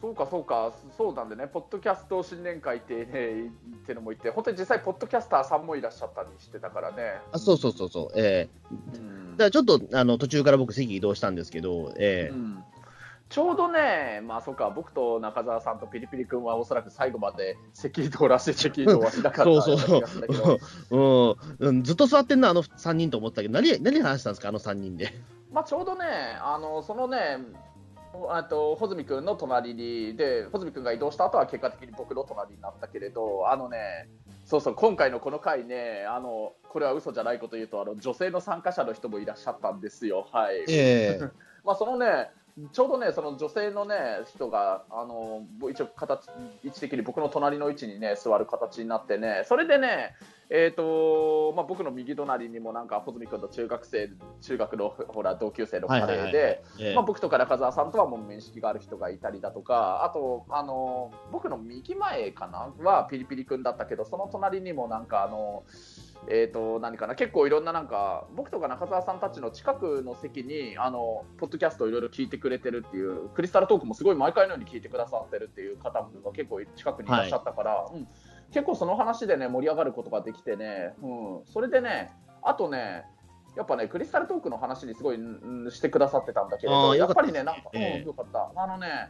[0.00, 7.20] そうか、そうか、そうなんでね、ポッドキャスト新年会ってね、ってのも言って、本当に実際、ポッドキャスターさんもいらっしゃったりしてたからね。
[7.32, 8.96] あそうそうそうそう、ええ。
[8.96, 12.34] ー、うん、だからちょっとあの途中から僕、席移動したんですけど、ええ。
[12.34, 12.64] ーうん、
[13.28, 19.78] ちょうどね、まあそうか、僕と中澤さんとピリピリ君はおそらく最後まで席移動らしい席移動はしなかった そう
[20.88, 21.66] そう。
[21.66, 25.12] うん、ずっと座ってんな、あの3人と思ったけど、何何話したんですか、あの3人で？
[25.52, 26.06] まあ、ちょうどね、
[26.40, 27.38] あのそのね、
[28.30, 34.08] あと穂積君の隣にで穂積君が移動した後は結果的に僕の隣になったけれどあのね
[34.44, 40.26] そうそう今回のこの回ねあのこれは嘘じゃないこと言うとあの女性の参加者の人もいらっしゃったんですよ。
[40.32, 41.30] はい、えー、
[41.64, 42.30] まあそのね
[42.72, 43.96] ちょうどね、その女性のね、
[44.34, 46.28] 人が、あの、一応形、
[46.64, 50.14] 位置的に僕の隣の位置にね、座る形になってね、それでね、
[50.50, 65.62] えっ、ー、と、まあ、僕の右隣にもなんか、穂積君と中学生、中学のほら、同級生のカレーで、まあ、僕とか中澤さんとはもう面識がある人がいたりだとか、あと、あの、僕の右前かなはピリピリ君だったけど、その隣にもなんか、あの、
[66.28, 78.08] えーと、何かな結構いろんななんか僕とか中澤さんたちの近くの席にあのポッドキャストをいろいろ聞いてくれてるっていうクリスタルトークもすごい毎回のように聞いてくださってるっていう方も結構近くにいらっしゃったから、はい、うん、
[78.52, 83.04] 結構その話でね盛り上がることができてね、うん、それでねあとね
[83.56, 88.52] やっぱねクリスタルトークの話にすごい、うん、してくださってたんだけれどやっぱりねなんか、えー、うん、よかった。
[88.54, 89.08] あのね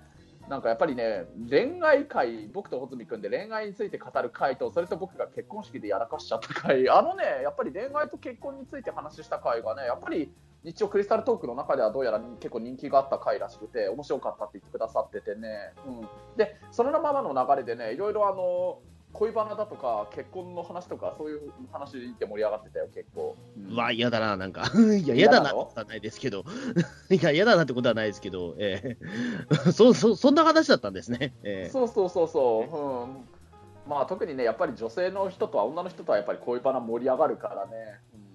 [0.50, 10.32] なんかやっぱりね、恋愛会、僕と穂積君で恋愛について語る会と、それと僕が結婚式でやらかしちゃった会、あのね、やっぱり恋愛と結婚について話した会がね、やっぱり
[10.64, 18.80] 日曜クリスタルトークの中ではどうやら結構人気があった回らしくて、面白かったって言ってくださっててね、うん、で、そのままの流れでね、いろいろあの、
[19.12, 23.36] 恋バナだとか結婚の話とかそういう話で盛り上がってたよ結構、
[23.68, 24.64] うん、わ嫌だななんか。
[24.96, 25.50] いや嫌だな。
[25.50, 26.44] ってことはないですけど。
[27.10, 33.24] いや嫌だなってことはないですけど、えー、 そそそんな話だったんですね、えー、そうそうそうそう、うん、
[33.88, 38.34] まあ特にねやっぱり女性の人とは女の人とはやっぱり恋バナ盛り上がるからね、うん、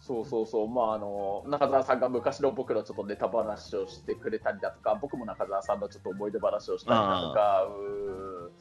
[0.00, 0.68] そうそうそう。
[0.68, 7.64] まああの中澤さんが昔の僕のちょっとネタ話をしてくれたりだとか僕も中澤さんのちょっと思い出話をしたりだとか。
[7.64, 8.52] う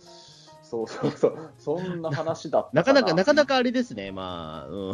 [0.65, 4.91] そうそうそう、そんな話だったなかなか、なかなかあれですね、まあ、う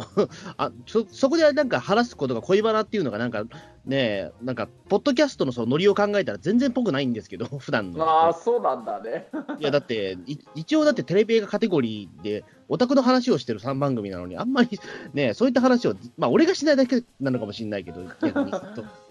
[0.58, 3.44] あそそこでなんか話すことが恋バナっていうのが、なんか
[3.86, 8.04] ね、なんか、ポッドキャストのそのノリを考えたら全然っぽくないんですけど、 普段の。
[8.04, 9.28] ああ、そうなんだね。
[9.58, 14.78] いや、だって、い一応だってテレビ映画カテゴリーで、オタクの話をしてる3番組なのに、あんまり
[15.14, 18.52] ね、そういった話を、まあ、俺がしないだけなのかもしれないけど、逆に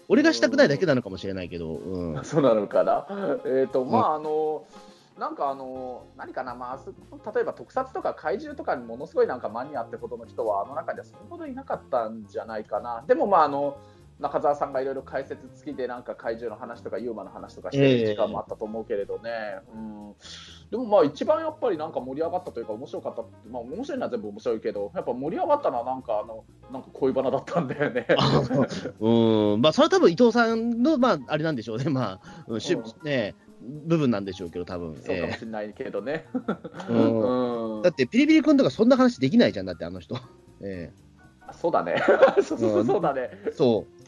[0.08, 2.24] 俺がしたくないだけなのかもしれないけど、うん。
[2.24, 3.06] そうなのかな。
[3.44, 4.64] えっ、と、まあ、あの、
[5.22, 6.92] なんかあの、何かな、まあ、す
[7.32, 13.04] 例えば特撮とか怪獣とかにものすごいなんかマニアってほどの人は、あの中ではそれほどいなかったんじゃないかな。
[13.06, 13.78] でも、まあ、あの、
[14.18, 19.30] 中澤さんがいろいろ解説付きでなんか怪獣の話とかユーマの話とかしてる時間もあったと思うけれどね、
[19.74, 20.14] うん、
[20.70, 28.06] でもまあ一番やっぱりなんか盛り上がったというか面白かったって、まあ面白いのは全部面白いけど、やっぱ盛り上がったのはなんかあのなんか恋バナだったんだよね。
[29.00, 32.60] うん、まあ、それは多分伊藤さんの、まあ、あれなんでしょうね、まあ、うん
[33.02, 36.26] ね、部分なんでしょうけど、多分そうかもえしれないけどね。
[36.88, 40.16] えうんうんだって、ピリピリ君とかそんな話できないじゃん、だって、あの人。
[40.62, 40.92] え
[41.52, 42.02] そうだね。
[42.42, 43.30] そうそうそうだね。
[43.46, 44.02] えそう。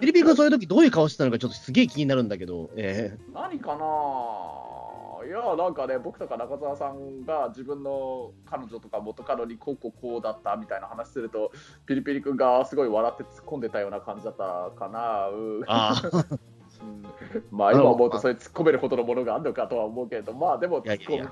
[0.00, 4.68] ピリピリ君、そういう時どういう顔してたのか、ちょっとすげえ気になるんだけど、え何かな
[5.26, 11.52] いやなんかね僕とか中澤さんが自分の彼女とか元カノにこうこうこうだったみたいな話すると
[11.86, 15.28] ピリピリ君がすごい笑って突っ込んでたような感じだったかな、
[15.66, 16.02] あ
[17.50, 21.28] まあ今思うとそれ突っ込めるほどのものがあるのかとは思うけれどまあでも突っ込み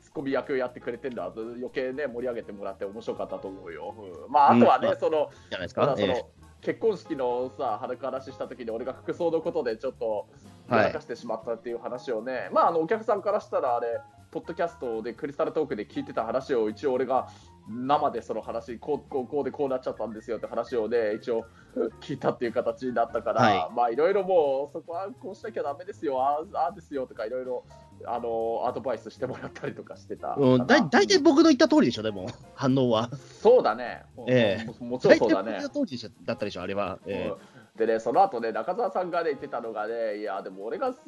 [0.00, 3.94] ツッコミ役やってくれてるのは余計ね盛り上げてもらって面白かったと思うよ、
[4.26, 4.32] うん。
[4.32, 5.94] まああとはね、うんそのじゃないですか？
[5.98, 6.28] えその
[6.60, 10.28] 結婚式のさ、話した時に俺が服装のことでちょっと
[10.68, 13.86] はいやらかしてしまったっていう話をね、まああのお客さんからしたらあれ、
[14.30, 17.28] ポッドキャストでクリスタルトークで聞いてた話を一応俺が
[17.70, 21.46] 生でその話、こうこうこうでこうなっちゃったんですよって話をね、一応
[22.00, 23.74] 聞いたっていう形になったから、はい。
[23.74, 27.64] まあいろいろもうそこはこうしなきゃダメですよ、ああですよとかいろいろ
[28.06, 30.34] あのアドバイスしてもらったりとかしてた。
[30.36, 33.08] うん、だ大体僕の言った通りでしょ、でも、反応は。
[33.40, 34.02] そうだね。
[34.26, 34.66] ええ。
[34.80, 36.98] ももちろん大体僕のそうだね言った通りだったでしょ、あれは。
[37.06, 37.32] え
[37.80, 40.98] でね、その後ね、中澤さんがね、言ってたのがね、いや、でも俺がす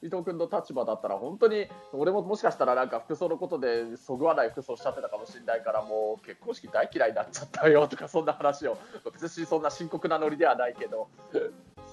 [0.00, 8.78] 伊藤君の立場だったら、本当に、俺ももしかしたらなんか服装のことでそぐわない服装しちゃってたかもしれないから、もう結婚式大嫌いになっちゃったよとか、そんな話を、
[9.12, 11.08] 別にそんな深刻なノリではないけど、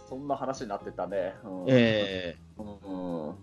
[0.08, 1.36] そんな話になってたね。
[1.44, 1.66] うん。
[1.68, 2.38] ええ。
[2.58, 3.36] うん。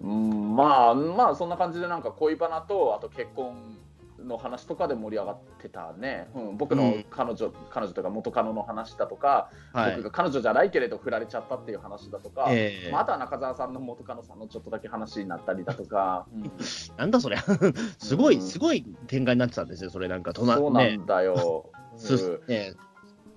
[0.00, 0.56] うん。
[0.56, 3.78] まあまあそんな感じでなんか恋バナとあと結婚
[4.24, 9.96] の話とかで盛り上がってたね、うん、僕のうん彼女、彼女とか元カノの話だとか、はい。
[9.96, 10.04] 僕。
[10.04, 12.90] が彼女じゃないけれど振られちゃったっていう話だとか、ええ。
[12.90, 16.50] まあ、あとは中澤さんの元カノさんのちょっとだけ話になったりだとか、うん。
[16.96, 17.44] なんだそりゃ。
[17.98, 21.70] すごい、うんすごい展開になってたんですよ、それなんか、そうなんだよ。
[21.96, 22.46] すうん。
[22.46, 22.74] ね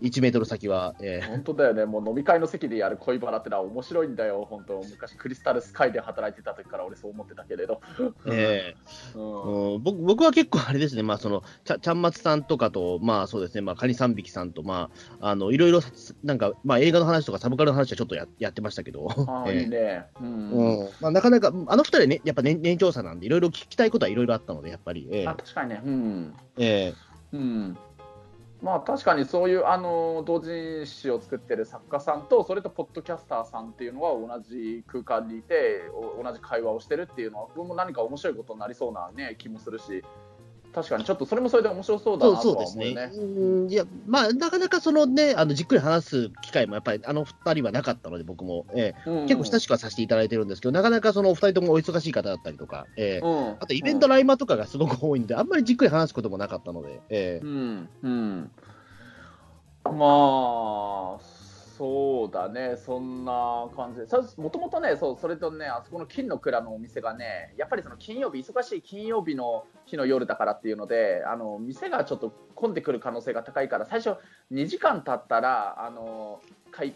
[0.06, 0.96] 1メートル先は。
[1.02, 7.82] ええ本当だよね、もう飲み会の席でやる恋バナってのは面白いんだよ、本当、昔、クリスタルスカイで働いてた時から俺、そう思ってたけれど。
[8.28, 8.78] ええ。
[9.16, 9.74] うん。
[9.76, 9.84] うん。
[9.84, 14.90] 僕僕は結構あれですね、まあ、そのちゃちゃんまつさんとかと、まあそうですね、まあ、カニ三匹さんと、ま
[15.20, 15.82] あ、あのいろいろ、
[16.24, 19.62] なんか、まあ、映画の話とかサブカルの話はちょっとややってましたけど、ああ、 ええ。
[19.62, 20.06] いいね。
[20.22, 20.52] うん。
[20.52, 20.90] うん。
[21.00, 25.08] まあ、なかなか、あの二人ね、やっぱ年年長者なんで、いろいろ聞きたいことはいろいろあったので、やっぱり。
[25.12, 25.28] ええ。
[25.28, 26.36] あ確かにね、うん。
[26.58, 26.94] え。
[27.34, 27.78] うん、
[28.66, 40.04] まあ確かにそういうあの同人誌を作ってる作家さんとそれとポッドキャスターさんっていうのは同じ空間にいて同じ会話をしてるっていうのは僕も何か面白いことになりそうな、ね、気もするし。
[40.76, 42.88] 確かにちょっとそれもそれで面白そうだなとそうですね。
[42.90, 43.12] うね。
[43.14, 43.72] うん。
[43.72, 49.10] いや、まあ、なかなかそのね、あのじっくり話す機会もやっぱりあの二人はなかったので、僕も、ええ。
[49.10, 53.26] うん結構親しくはさせていただいてるんですけど、なかなかそのお二人ともお忙しい方だったりとか、ええ。
[53.26, 53.56] うん。
[53.58, 57.46] あとイベントの合間とかがすごく多いんで、あんまりじっくり話すこともなかったので、ええ。
[57.46, 58.52] うん、うん、
[59.86, 61.20] まあ、
[61.78, 64.00] そうだね、そんな感じ。
[64.00, 64.08] で、
[64.38, 74.18] もともとねそう、それとね、あそこの金の蔵のお店がね、やっぱりその金曜日、忙しい金曜日の日の夜だからっていうので、あの店がちょっと混んでくる可能性が高いから、最初、
[74.54, 76.42] 2時間経ったら、あの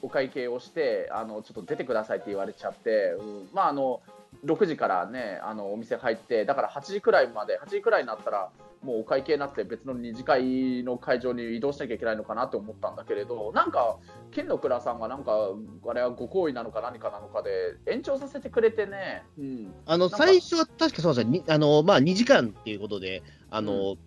[0.01, 3.49] お会計をしてあの、ちょっと出てくださいって言われちゃって、うん。
[3.53, 4.01] まああの
[4.45, 8.51] 6時からね、あのお店入って、だから8時くらいまで、8時くらいになったら、
[8.83, 13.97] もうお会計になって別の二次会の会場に移動しなきゃいけないのかなって思ったんだけれどなんか
[14.31, 15.49] 金の倉さんがなんか
[15.87, 23.97] あれはご好意なのか何かなのかで延長させてくれてね、うん、あの最初は確かそうですね、にあのまあ、2時間っていうことで、あの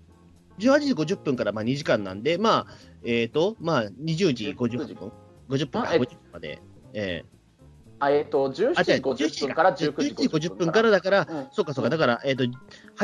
[0.58, 2.66] 18時50分からまあ2時間なんで、まあ
[3.04, 5.12] えーとまあ、20時50分、
[5.50, 5.90] 50分か。
[5.90, 6.62] あえ50分まで。
[6.94, 7.41] ええ
[8.02, 9.62] あえっ、と17あ、時違う、50分か。
[9.62, 11.46] ら19 11時時50分からだから、うん。
[11.52, 12.50] そうかそうか、だから、えっ、と、8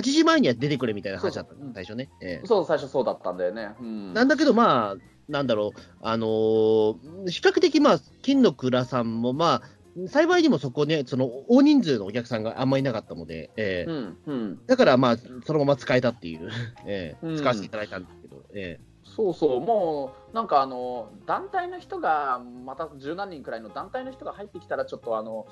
[0.03, 2.11] 時前には出てくれみたいな話だった最初ね。
[2.21, 2.47] ええ。
[2.47, 4.97] そう最初そうだったんだよね、うん、なんだけど、まあ、
[5.29, 14.67] なんだろう、あのー比較的、まあ、金の蔵さんも、まあ、幸いにもそこね、その大人数のお客さんがあんまりいなかったので、えーうんうん。
[14.67, 16.51] だからまあ、そのまま使えたっていう、
[16.87, 17.37] えーうん。
[17.37, 18.81] 使わせていただいたんですけど、え
[19.19, 25.49] そうそう、もうなんかあの団体の人が、また十何人くらいの団体の人が入ってきたら、ちょっとあの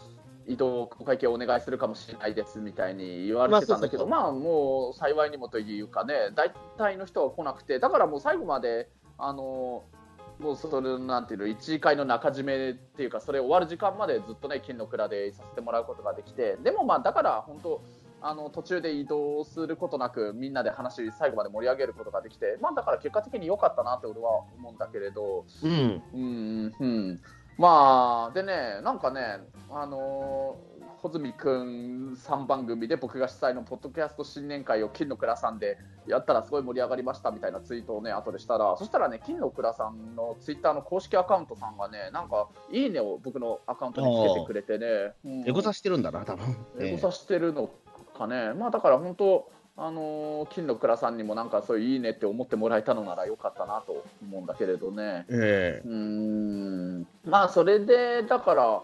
[0.47, 9.83] 移動、お会計お願いするかもしれないですみたいに言われてたんだけど、まあもう幸いにもというかね、大体の人は来なくて、だからもう最後まで、あの
[10.39, 17.83] もうそれなんていうの、一次会の中締めっていうか、それ終わる時間までずっとね、金の蔵でいさせてもらうことができて、でもまあだから本当、
[18.21, 26.73] あの途中で移動することなくみんなで話最後まで盛り上げることができて、まあ、だから結果的に良かったなって俺は思うんだけれど、ーうん、うん。
[26.79, 27.21] うん、
[27.59, 29.21] まあでねなんかね
[29.71, 45.49] あのー穂積君3番組で僕が主催のポッドキャスト新年会を金の倉さんでやったらすごい盛り上がりましたみたいなツイートをね後でしたらそしたらね金の倉さんのツイッターの公式アカウントさんがねなんかいいねを僕のアカウントにつけてくれてね、うん。
[45.49, 46.57] エゴサしてるんだな、多分。
[46.81, 47.71] エゴサしてるの
[48.17, 58.83] かね、まあだから本当、あのー金の倉さんにもなんかそういういいねって思ってもらえたのならよかったなと思うんだけれどね、えうーん、まあそれで、だから、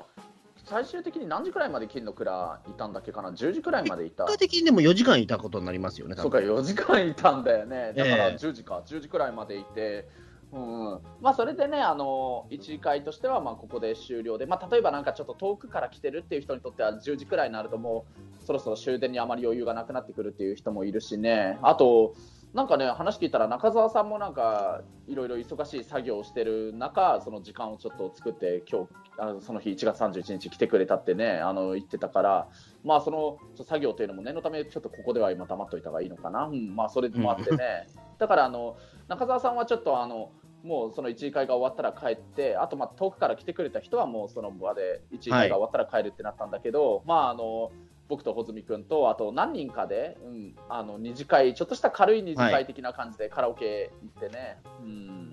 [0.65, 4.25] 最終的に何時くらいまで金の蔵いたんだっけかな、10時くらいまでいた。
[4.25, 4.35] 結。
[4.35, 8.35] 果的にでも4時間いたことになりますよね、多そうか、分4時間いたんだよね、だからええ。
[8.37, 10.09] 10時か、10時くらいまでいて、
[10.53, 11.01] うん。
[11.21, 18.05] まあ、それでね、あの1次会としてはまあここで終了で、まあ、例えばなんかちょっと遠くから来てるっていう人にとっては10時くらいになると、も
[18.41, 22.15] うそろそろ終電にあまり余裕がなくなってくるっていう人もいるしね、あと、
[22.55, 28.89] なんかね、話聞いたら中澤さんもなんかいろいろ忙しい作業をしてる中、その時間をちょっと作って、今日
[29.19, 32.49] あその日1月31日来てくれたってね、あの言ってたから、
[32.85, 37.87] まあその作業というのも念のため、ちょっとここでは今黙っといた方がいいのかな、うん、まあそれもあってね、
[38.19, 38.77] だからあの
[39.09, 40.31] 中澤さんはちょっとあの、
[40.63, 47.73] もうその1次会が終わったら帰って、あとまあ遠くから来てくれた人はもうその場で1次会が終わったら帰るってなったんだけど、まああの
[48.09, 54.59] 僕と穂積君と、あと何人かで、うん、あの二次会、ちょっとした軽い二次会的な感じでカラオケ行ってね。
[54.83, 55.32] うん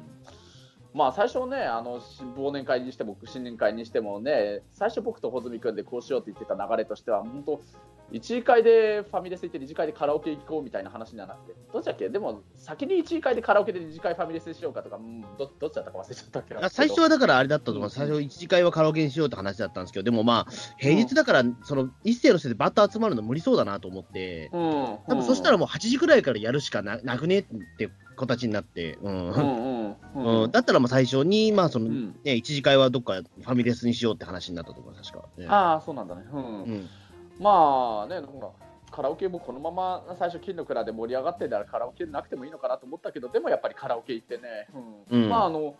[0.94, 7.62] まあ最初ね、あのし忘年会にしても新年会にしてもね、最初僕と穂積君でこうしようって言ってた流れとしては、本当、
[8.12, 12.10] 1次会でファミレス行って2次会でカラオケ行こうみたいな話にはなって、どっちだっけ？
[12.10, 16.66] でも先に1次会でカラオケで2次会ファミレスにしようかとか、うん、どどっちだったか忘れちゃったけど。
[16.66, 18.08] あ最初はだからあれだったと思います、うん。
[18.08, 24.62] 最初、1次会はカラオケにしようって話だったんですけど、でもまあ、平日だから、その一斉のせいでバッタ集まるの無理そうだなと思って、うん、
[25.08, 27.46] 多分そしたらもう8時くらいからやるしかななくねっ
[27.78, 29.32] て形になって、うん。
[29.32, 29.96] うんうん。
[30.16, 30.44] うん。
[30.44, 30.52] うん。
[30.52, 32.20] だったらまあ最初に、まあそのうん。
[32.24, 35.28] ね、1次会はどっかファミレスにしようって話になったと思います、確か。
[35.38, 36.24] ねああ、そうなんだね。
[36.32, 36.64] うん。
[36.64, 36.90] うん。
[37.40, 38.50] まあね、ほら
[38.92, 44.68] カラオケもこのまま最初、金の蔵で盛り上がってたらカラオケなくてもいいのかなと思ったけど、でもやっぱりカラオケ行ってね、
[45.10, 45.24] うん。
[45.24, 45.30] うん。
[45.30, 45.76] まああの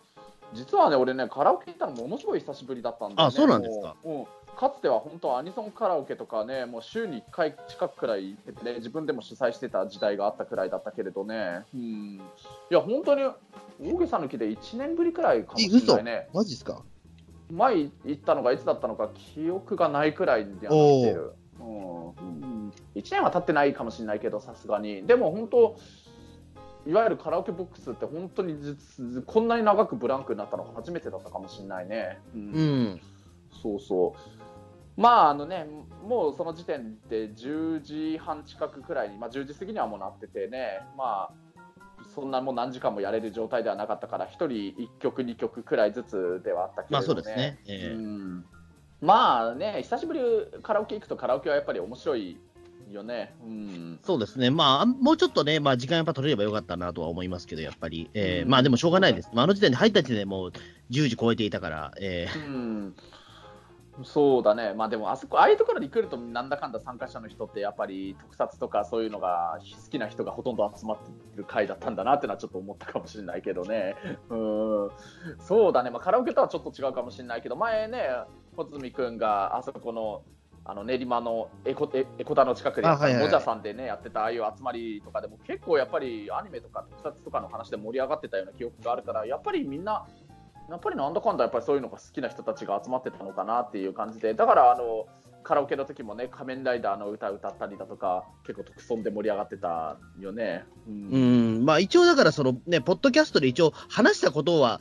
[0.54, 3.28] 実はね、俺ね、カラオケ行ったのものすごい久しぶりだったんだよね。
[3.28, 3.96] あそうなんですか。
[4.04, 4.26] うん
[4.56, 11.80] かつては本当、アニソンカラオケとかね、もう週に1回近くくらい行っててね、自分でも主催してた時代があったくらいだったけれどね、うん、
[12.16, 12.20] い
[12.70, 13.22] や、本当に
[13.82, 16.28] 大げさ抜きで1年ぶりくらいかもしれないね。
[16.34, 16.82] マジですか？
[17.50, 25.06] 前行ったのがいつだったのか記憶がないくらいにはなってる、うんうん、1年は経ってないかもしれないけどさすがに。
[25.06, 25.76] でも本当
[26.86, 32.40] いわゆるカラオケボックスって本当に実こんなに長くブランクになったのが初めてだったかもしれないね、うん。
[32.40, 33.00] うん。
[33.62, 35.00] そうそう。
[35.00, 35.66] まああのね
[36.06, 41.50] もうその時点で10時半近くくらいに、まあ、10時過ぎにはもうなっててねまあ
[42.14, 47.58] そんなもう何時間もやれる状態ではなかったから1人1曲2曲くらいずつではあったけれど、ね、まあそうですね。
[47.66, 47.94] ええ。
[47.94, 48.44] うん。
[49.00, 50.20] まあね、久しぶり
[50.62, 52.36] カラオケ行くとカラオケはやっぱり面白い
[52.90, 53.34] よね。
[53.42, 58.50] うん、そうですね、まあ、もうちょっとね、まあ、時間やっぱ取れればよかったなとは思いますけど、やっぱり、えーうん。
[58.50, 60.52] まあでもしょうがないです、まあ、あの時点で入った時点でもう
[60.90, 62.28] 10時超えていたから、え。
[62.34, 62.94] うん
[64.04, 73.96] そうだね、まあでもあそこ、ああいうところに来ると、なんだかんだ参加者の人って、やっぱり特撮とかそういうのが好きな人がほとんど集まってる回だったんだなっていうのはちょっと思ったかもしれないけどね。
[74.30, 74.90] うん、
[75.38, 78.08] そうだね、まあ、カラオケとはちょっと違うかもしれないけど、前ね、
[78.56, 80.22] 穂積君があそこの、
[80.64, 90.06] あの練馬のエコエエコタの近くでやったあはいはいはいモジャさんでねやってたああいう集まりとかでも結構やっぱりアニメとか特撮とかの話で盛り上がってたような記憶があるからやっぱりみんな
[90.70, 95.06] やっぱりなんだかんだやっぱりそういうのが好きな人たちが集まってたのかなっていう感じでだからあの
[95.42, 100.64] カラオケの時もね仮面ライダーの歌歌ったりだとか結構特損で盛り上がってたよね。
[100.86, 104.80] うーうんまあ、一応だから、そのね、ポッドキャストで一応話したことは、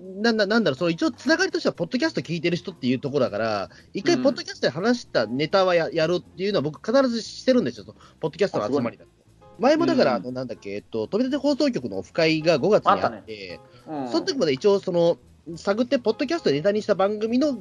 [0.00, 7.86] なんだなんだろう、その一応つながりとしては、ポッドキャスト聞いてる人っていうところだから、一回、うんポッドキャストで話したネタはや,、やるっていうのは、僕、必ずしてるんですよ、
[8.20, 9.10] ポッドキャストの集まりだと。
[9.60, 14.08] 前もだから、なんだっけ、えっと、飛び立て放送局のオフ会が5月にあって、うん。
[14.08, 15.18] その時まで一応、その、
[15.56, 17.58] 探って、ポッドキャストでネタにした番組の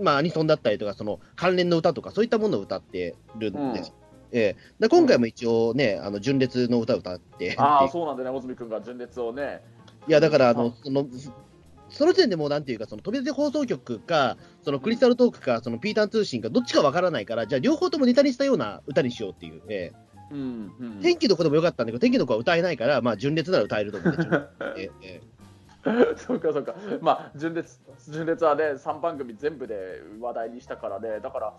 [0.00, 3.92] まあ、アニソンだったりとか、その関連の歌とか、そういったものを歌ってるんです。
[4.32, 4.56] ええ。
[4.80, 9.62] で今回も一応ね、あの純烈の歌を歌って、ああ、そうなんだね、小泉君が純烈をね。
[10.08, 11.06] いや、だから、あのうん、その、
[11.88, 19.62] その時点でもうなんていうか、その飛び出て放送局か、そのクリスタルトークか、そのピーターン通信か、どっちかわからないから、じゃあ両方ともネタにしたような歌にしようっていう。
[19.68, 19.92] え
[20.30, 20.98] うんうん。
[21.00, 24.22] え天気の子でもよかったんだけど、天気の子は歌えないから、まあ、純烈なら歌えると思って、
[24.76, 25.36] えええ。
[26.16, 31.54] そうかそうか、まあ、純烈純烈はね、3番組全部で話題にしたからね、だから、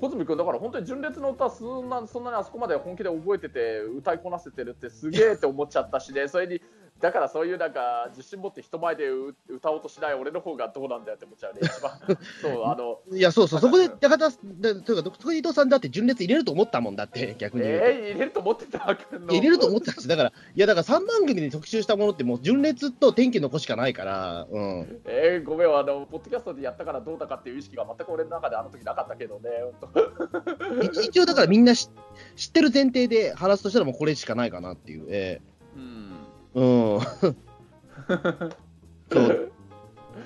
[0.00, 6.62] 小泉君、だから本当に純烈の歌そんな、そんなにあそこまで本気で覚えてて、歌いこなせてるってすげえって思っちゃったしね、それに、
[7.00, 11.92] だからそういうなんか、自信持って人前でう歌おうとしない俺の方がどうなんだよって思っちゃうね、一番。
[12.42, 17.62] そう、あの、いや、そうそう、そこで、中田、でというか、そこで伊藤さんだって純烈入れると思ったもんだって、逆に。
[17.66, 25.00] えー、入れると思ってたの入れると思ってたんですだから、いや、だから3番組で特集したものって、もう純烈と天気の子しかないから、うん。
[25.04, 29.50] えー、ごめんあの、ポッドキャストでやったからどうだかっていう意識が全く俺の中であの時なかったけどね、
[30.82, 31.88] 一一応、だからみんなし
[32.34, 35.06] 知ってる前提で話すとしたら、もうこれしかないかなっていう。
[35.10, 35.57] えうんえ
[36.58, 37.00] うん。
[39.10, 39.52] そう。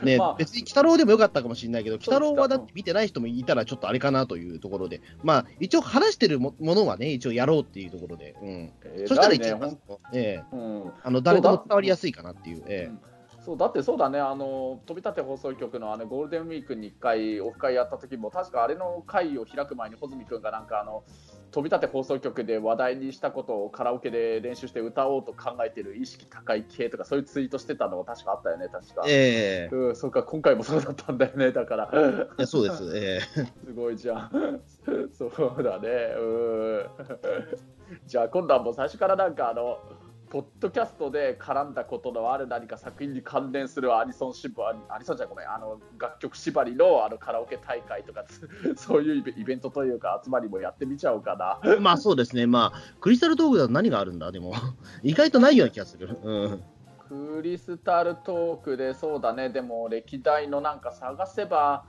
[0.02, 0.34] ね、 まあ。
[0.36, 8.72] 別に鬼太郎でもよかったかもしれないけど、鬼太郎はだって見てない人もいたらちょっとあれかなというところで、まあ、一応話してるもものはね、一応やろうっていうところで、うん。
[8.84, 9.78] えーそしたら一番、ね
[10.12, 10.56] ええ。
[10.56, 10.92] うん。
[11.02, 13.12] あの、誰でも伝わりやすいかなっていう、ええ。
[13.44, 21.02] そうだってそうだね、あの飛び立て放送局のあのゴールデンウィークに1回、オフ会やった時も、確かあれの会を開く前に、穂積君がなんかあの、
[21.52, 29.04] 飛び立て放送局で話題にしたことをカラオケで練習して歌おうと考えてる意識高い系とか、そういうツイートしてたのが確かあったよね、確か。
[29.06, 31.90] ええうん、そうか、今回もそうだったんだよね、だから。
[32.38, 33.20] いやそうです、ええ
[33.66, 34.60] すごいじゃん。
[35.12, 35.88] そうだね。
[36.18, 36.22] う
[36.78, 36.86] ん。
[38.06, 39.78] じゃあ今度はもう最初からなんかあの、
[40.32, 48.48] ポッドキャストで絡んだことのある何か作品に関連するアニソン縛り、アニソンじゃごめん、あの楽曲縛りの あのカラオケ大会とか、つ
[48.82, 51.60] そういうイベイベントというか集まりもやってみちゃおうかな。
[51.80, 54.54] まあそうですね、まあ、クリスタルトークだと何があるんだ、でも、
[55.02, 56.16] 意外とないような気がする。
[56.22, 56.64] うん、
[57.10, 61.84] クリスタルトークでそうだね、でも歴代のなんか探せば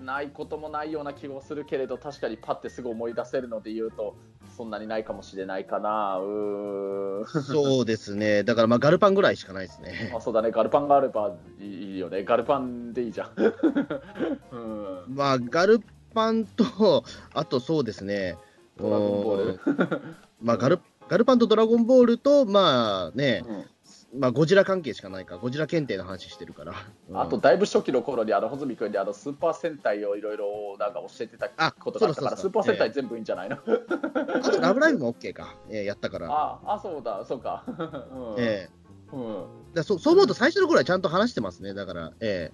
[0.00, 4.16] ないこともないような気もするけれど、確かにパッてすぐ思い出せるので言うと、
[4.56, 6.18] そんなにないかもしれないかな。
[6.18, 7.26] う。
[7.26, 10.12] そうですね、だからまあ、ガルパンぐらいしかないですね。
[10.16, 12.24] あそうだね、ガルパンがあればいいよね。
[12.24, 13.30] ガルパンでいいじゃん。
[14.52, 15.14] うん。
[15.14, 15.80] まあ、ガル
[16.14, 18.36] パンと、あとそうですね、
[18.76, 23.64] ドラゴンボールうんまあガル、ガルパンとドラゴンボールと、まあね、うん
[24.12, 26.72] まあ、ゴジラ関係しかないから、ゴジラ検定の話してるから。
[27.08, 36.28] うんあと、だいぶ初期の頃に、あの、穂積君にあの、スーパー戦隊をいろいろなんか教えてたあことがあったから、そうそうそうスーパー戦隊全部いいんじゃないの、あと、ラブライブも OK か、えーやったから。
[36.30, 37.64] ああ、そうだ、そうか。
[37.68, 38.34] うん。
[38.38, 38.68] え
[39.12, 42.50] うんーだそそう思うと、最初の頃はちゃんと話してますね、だから、え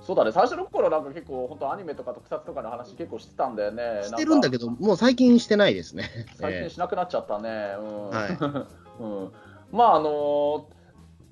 [0.00, 3.82] そうだね、最初の頃なんか結構、本当アニメとか特撮とかの話結構してたんだよね。
[3.82, 6.10] ーしてるんだけど、ど、もう最近してないですね。
[6.36, 7.74] 最近えしなくなっちゃったね。
[7.78, 8.10] うん。
[8.10, 8.66] は
[9.00, 9.32] うん。
[9.72, 10.78] まあ、あのー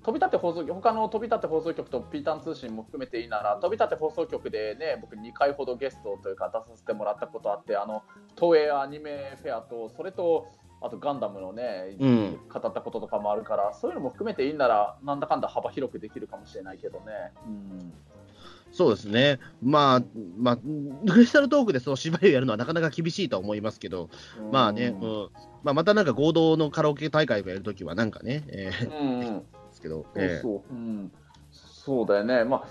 [0.06, 8.04] 飛び立て放送局他の飛び立て放送局とピーターン通信も含めていいなら飛び立て放送局でね僕2回ほどゲストというか出させてもらったことあってあの
[8.40, 10.46] 東映アニメフェアとそれと
[10.80, 12.38] あとガンダムのね、うん。
[12.48, 17.06] 語ったこととかもあるからそういうのも含めていいならなんだかんだ幅広くできるかもしれないけどね。
[17.46, 17.92] うん
[18.72, 20.02] そうですね、まあ、
[20.36, 24.10] まあ、クリスタルトークでその芝居をやるのはなかなか厳しいとは思いますけど、
[24.52, 25.28] まあね、うん。
[25.62, 29.20] まあ、またなんか合同のカラオケ大会をやるときは、なんかね、えーうん。
[29.20, 29.44] うんで
[29.76, 31.12] すけど、そうえうん、
[31.52, 32.68] そうだよね、まあ、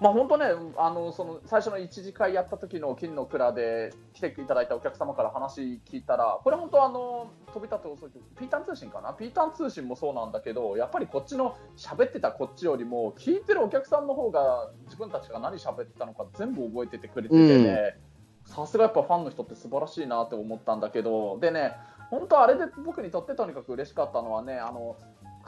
[0.00, 0.46] まあ、本当ね、
[0.76, 17.96] あのその最初の一次会やった時の金の蔵で来ていただいたお客様から話聞いたら、これ本当あの、飛び立て放送局、ピーターン通信かな、ピーターン通信もそうなんだけど、やっぱりこっちの喋ってたこっちよりも、聞いてるお客さんの方が、自分たちが何喋ってたのか全部覚えててくれててね、
[18.44, 21.72] さすがやっぱファンの人って素晴らしいなって思ったんだけど、でね、
[22.10, 24.96] 本当あれで僕にとってとにかく嬉しかったのはね、あの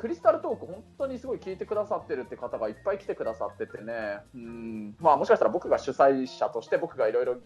[0.00, 4.96] クリスタルトーク、本当にすごい聞いてくださってるって方がいっぱい来てくださっててね、うん。
[4.98, 7.36] まあ、もしかしたら僕が主催者として、僕がいろいろ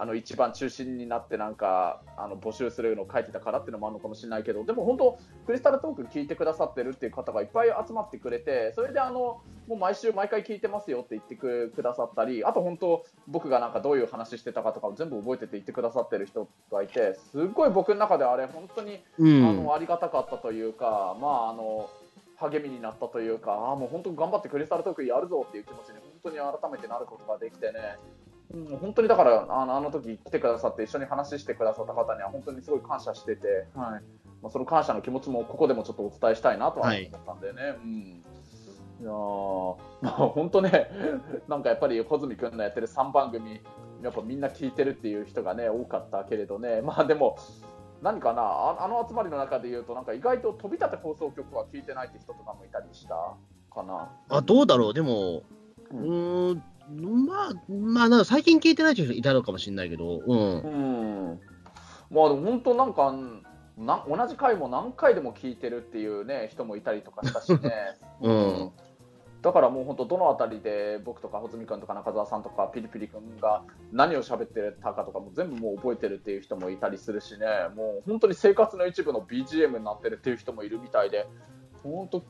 [0.00, 19.46] あの一番中心になってなんかあの募集するのを書いてたからっていうのもあるのかもしれないけど、でも本当、クリスタルトーク聞いてくださってるっていう方がいっぱい集まってくれて、それであのもう毎週、毎回聞いてますよって言ってくくださったり、あと本当、僕がなんかどういう話してたかとかを全部覚えてて言ってくださってる人がいて、すごい僕の中であれ、本当にうん。
[19.46, 21.90] あのありがたかったというか、まあ、あの
[22.38, 27.98] 励みになったというか、あーもう本当頑張ってクリスタルトークやるぞっていう気持ちに本当に改めてなることができてね、
[28.52, 34.02] うん、本当にだからあのあの時来てくださって一緒に話してくださった方には本当にすごい感謝してて、はい。
[34.42, 37.62] まあ、その感謝の気持ちもここでもちょっとお伝えしたいなとは思ったんだよね。
[37.84, 38.24] うん。
[39.00, 40.90] いやー まあ本当ね、
[41.48, 43.60] なんかやっぱり穂積君のやってる3番組、
[44.02, 47.36] やっぱみんな聞いてるっていう人がね、多かったけれどね、まあでも、
[48.02, 53.14] 何かなあ、あの集まりの中で言うと、なんか意外と飛び立て放送局は聞いてないって人とかもいたりした
[53.74, 54.08] かな。
[54.30, 55.42] あ、どうだろう、でも、
[55.92, 60.60] うん、まあ、まあ、なんか最近聞いてない人いたのかもしれないけど、うん。
[60.60, 60.68] う
[61.34, 61.40] ん、
[62.10, 63.14] まあでも本当なんか
[63.78, 67.72] な同じ回も何回でも聞いてるっていうね人もいたりとかしたしね、
[68.20, 68.70] うん。
[69.42, 77.46] だからもう本当どのあたりで僕とか穂積君とか中澤さんとかピリピリ君が何を喋ってたかとかも全部もう覚えてるっていう人もいたりするしね。
[77.74, 81.26] もう本当に生活の一部の BGM になってるっていう人もいるみたいで
[81.82, 82.22] 本当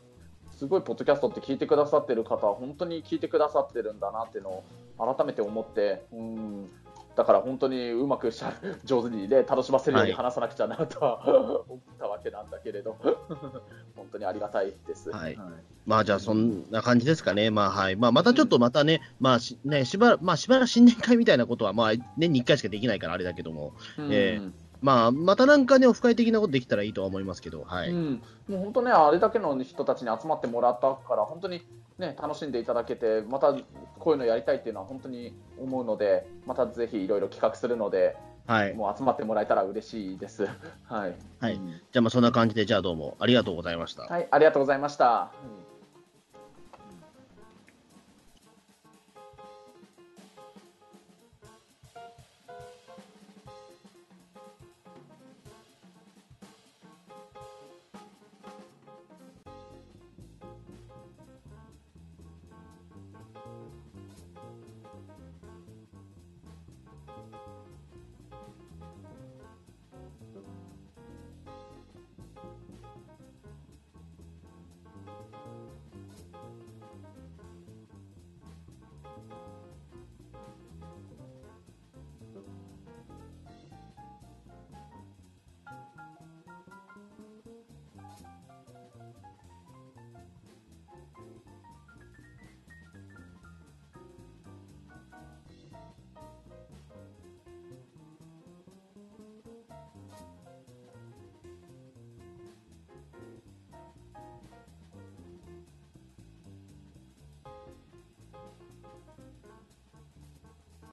[0.60, 6.70] すごいポッドキャストって聞いてくださってる方は本当に聞いてくださってるんだなっていうのを改めて思ってうん。
[7.16, 8.52] だから本当にうまくしゃ
[8.84, 11.24] 上手にね楽しませるようにはい話さなくちゃなとは
[11.66, 12.94] 思ったわけなんだけれど。
[13.96, 15.10] 本当にありがたいです。
[15.10, 15.38] はい。
[15.86, 17.50] まあ、じゃあ、そんな感じですかね。
[17.50, 17.96] まあ、はい。
[17.96, 24.12] まあ、またちょっとまたね、まあ、しね、しばらく、まあ、しばらく新年会みたいなことは、まあ、年に1回しかできないからあれだけども、うん。
[24.12, 27.90] ええまあ、またなんかね、オフ会的なことできたらいいとは思いますけど、はい。
[27.90, 31.62] うん、もう本当ね、あれだけの人たちに集まってもらったから、本当に、
[31.98, 33.52] ね、楽しんでいただけて、また
[33.98, 38.16] こういうのやりたいっていうのは本当に思うので、またぜひいろいろ企画するので、
[38.46, 38.74] はい。
[38.74, 40.48] もう集まってもらえたら嬉しいです。
[40.88, 41.60] はい、はい
[41.92, 44.04] じゃあ、まあ、そんな感じで、じゃあどうもありがとうございました。
[44.04, 45.30] はい、ありがとうございました。
[45.64, 45.69] うん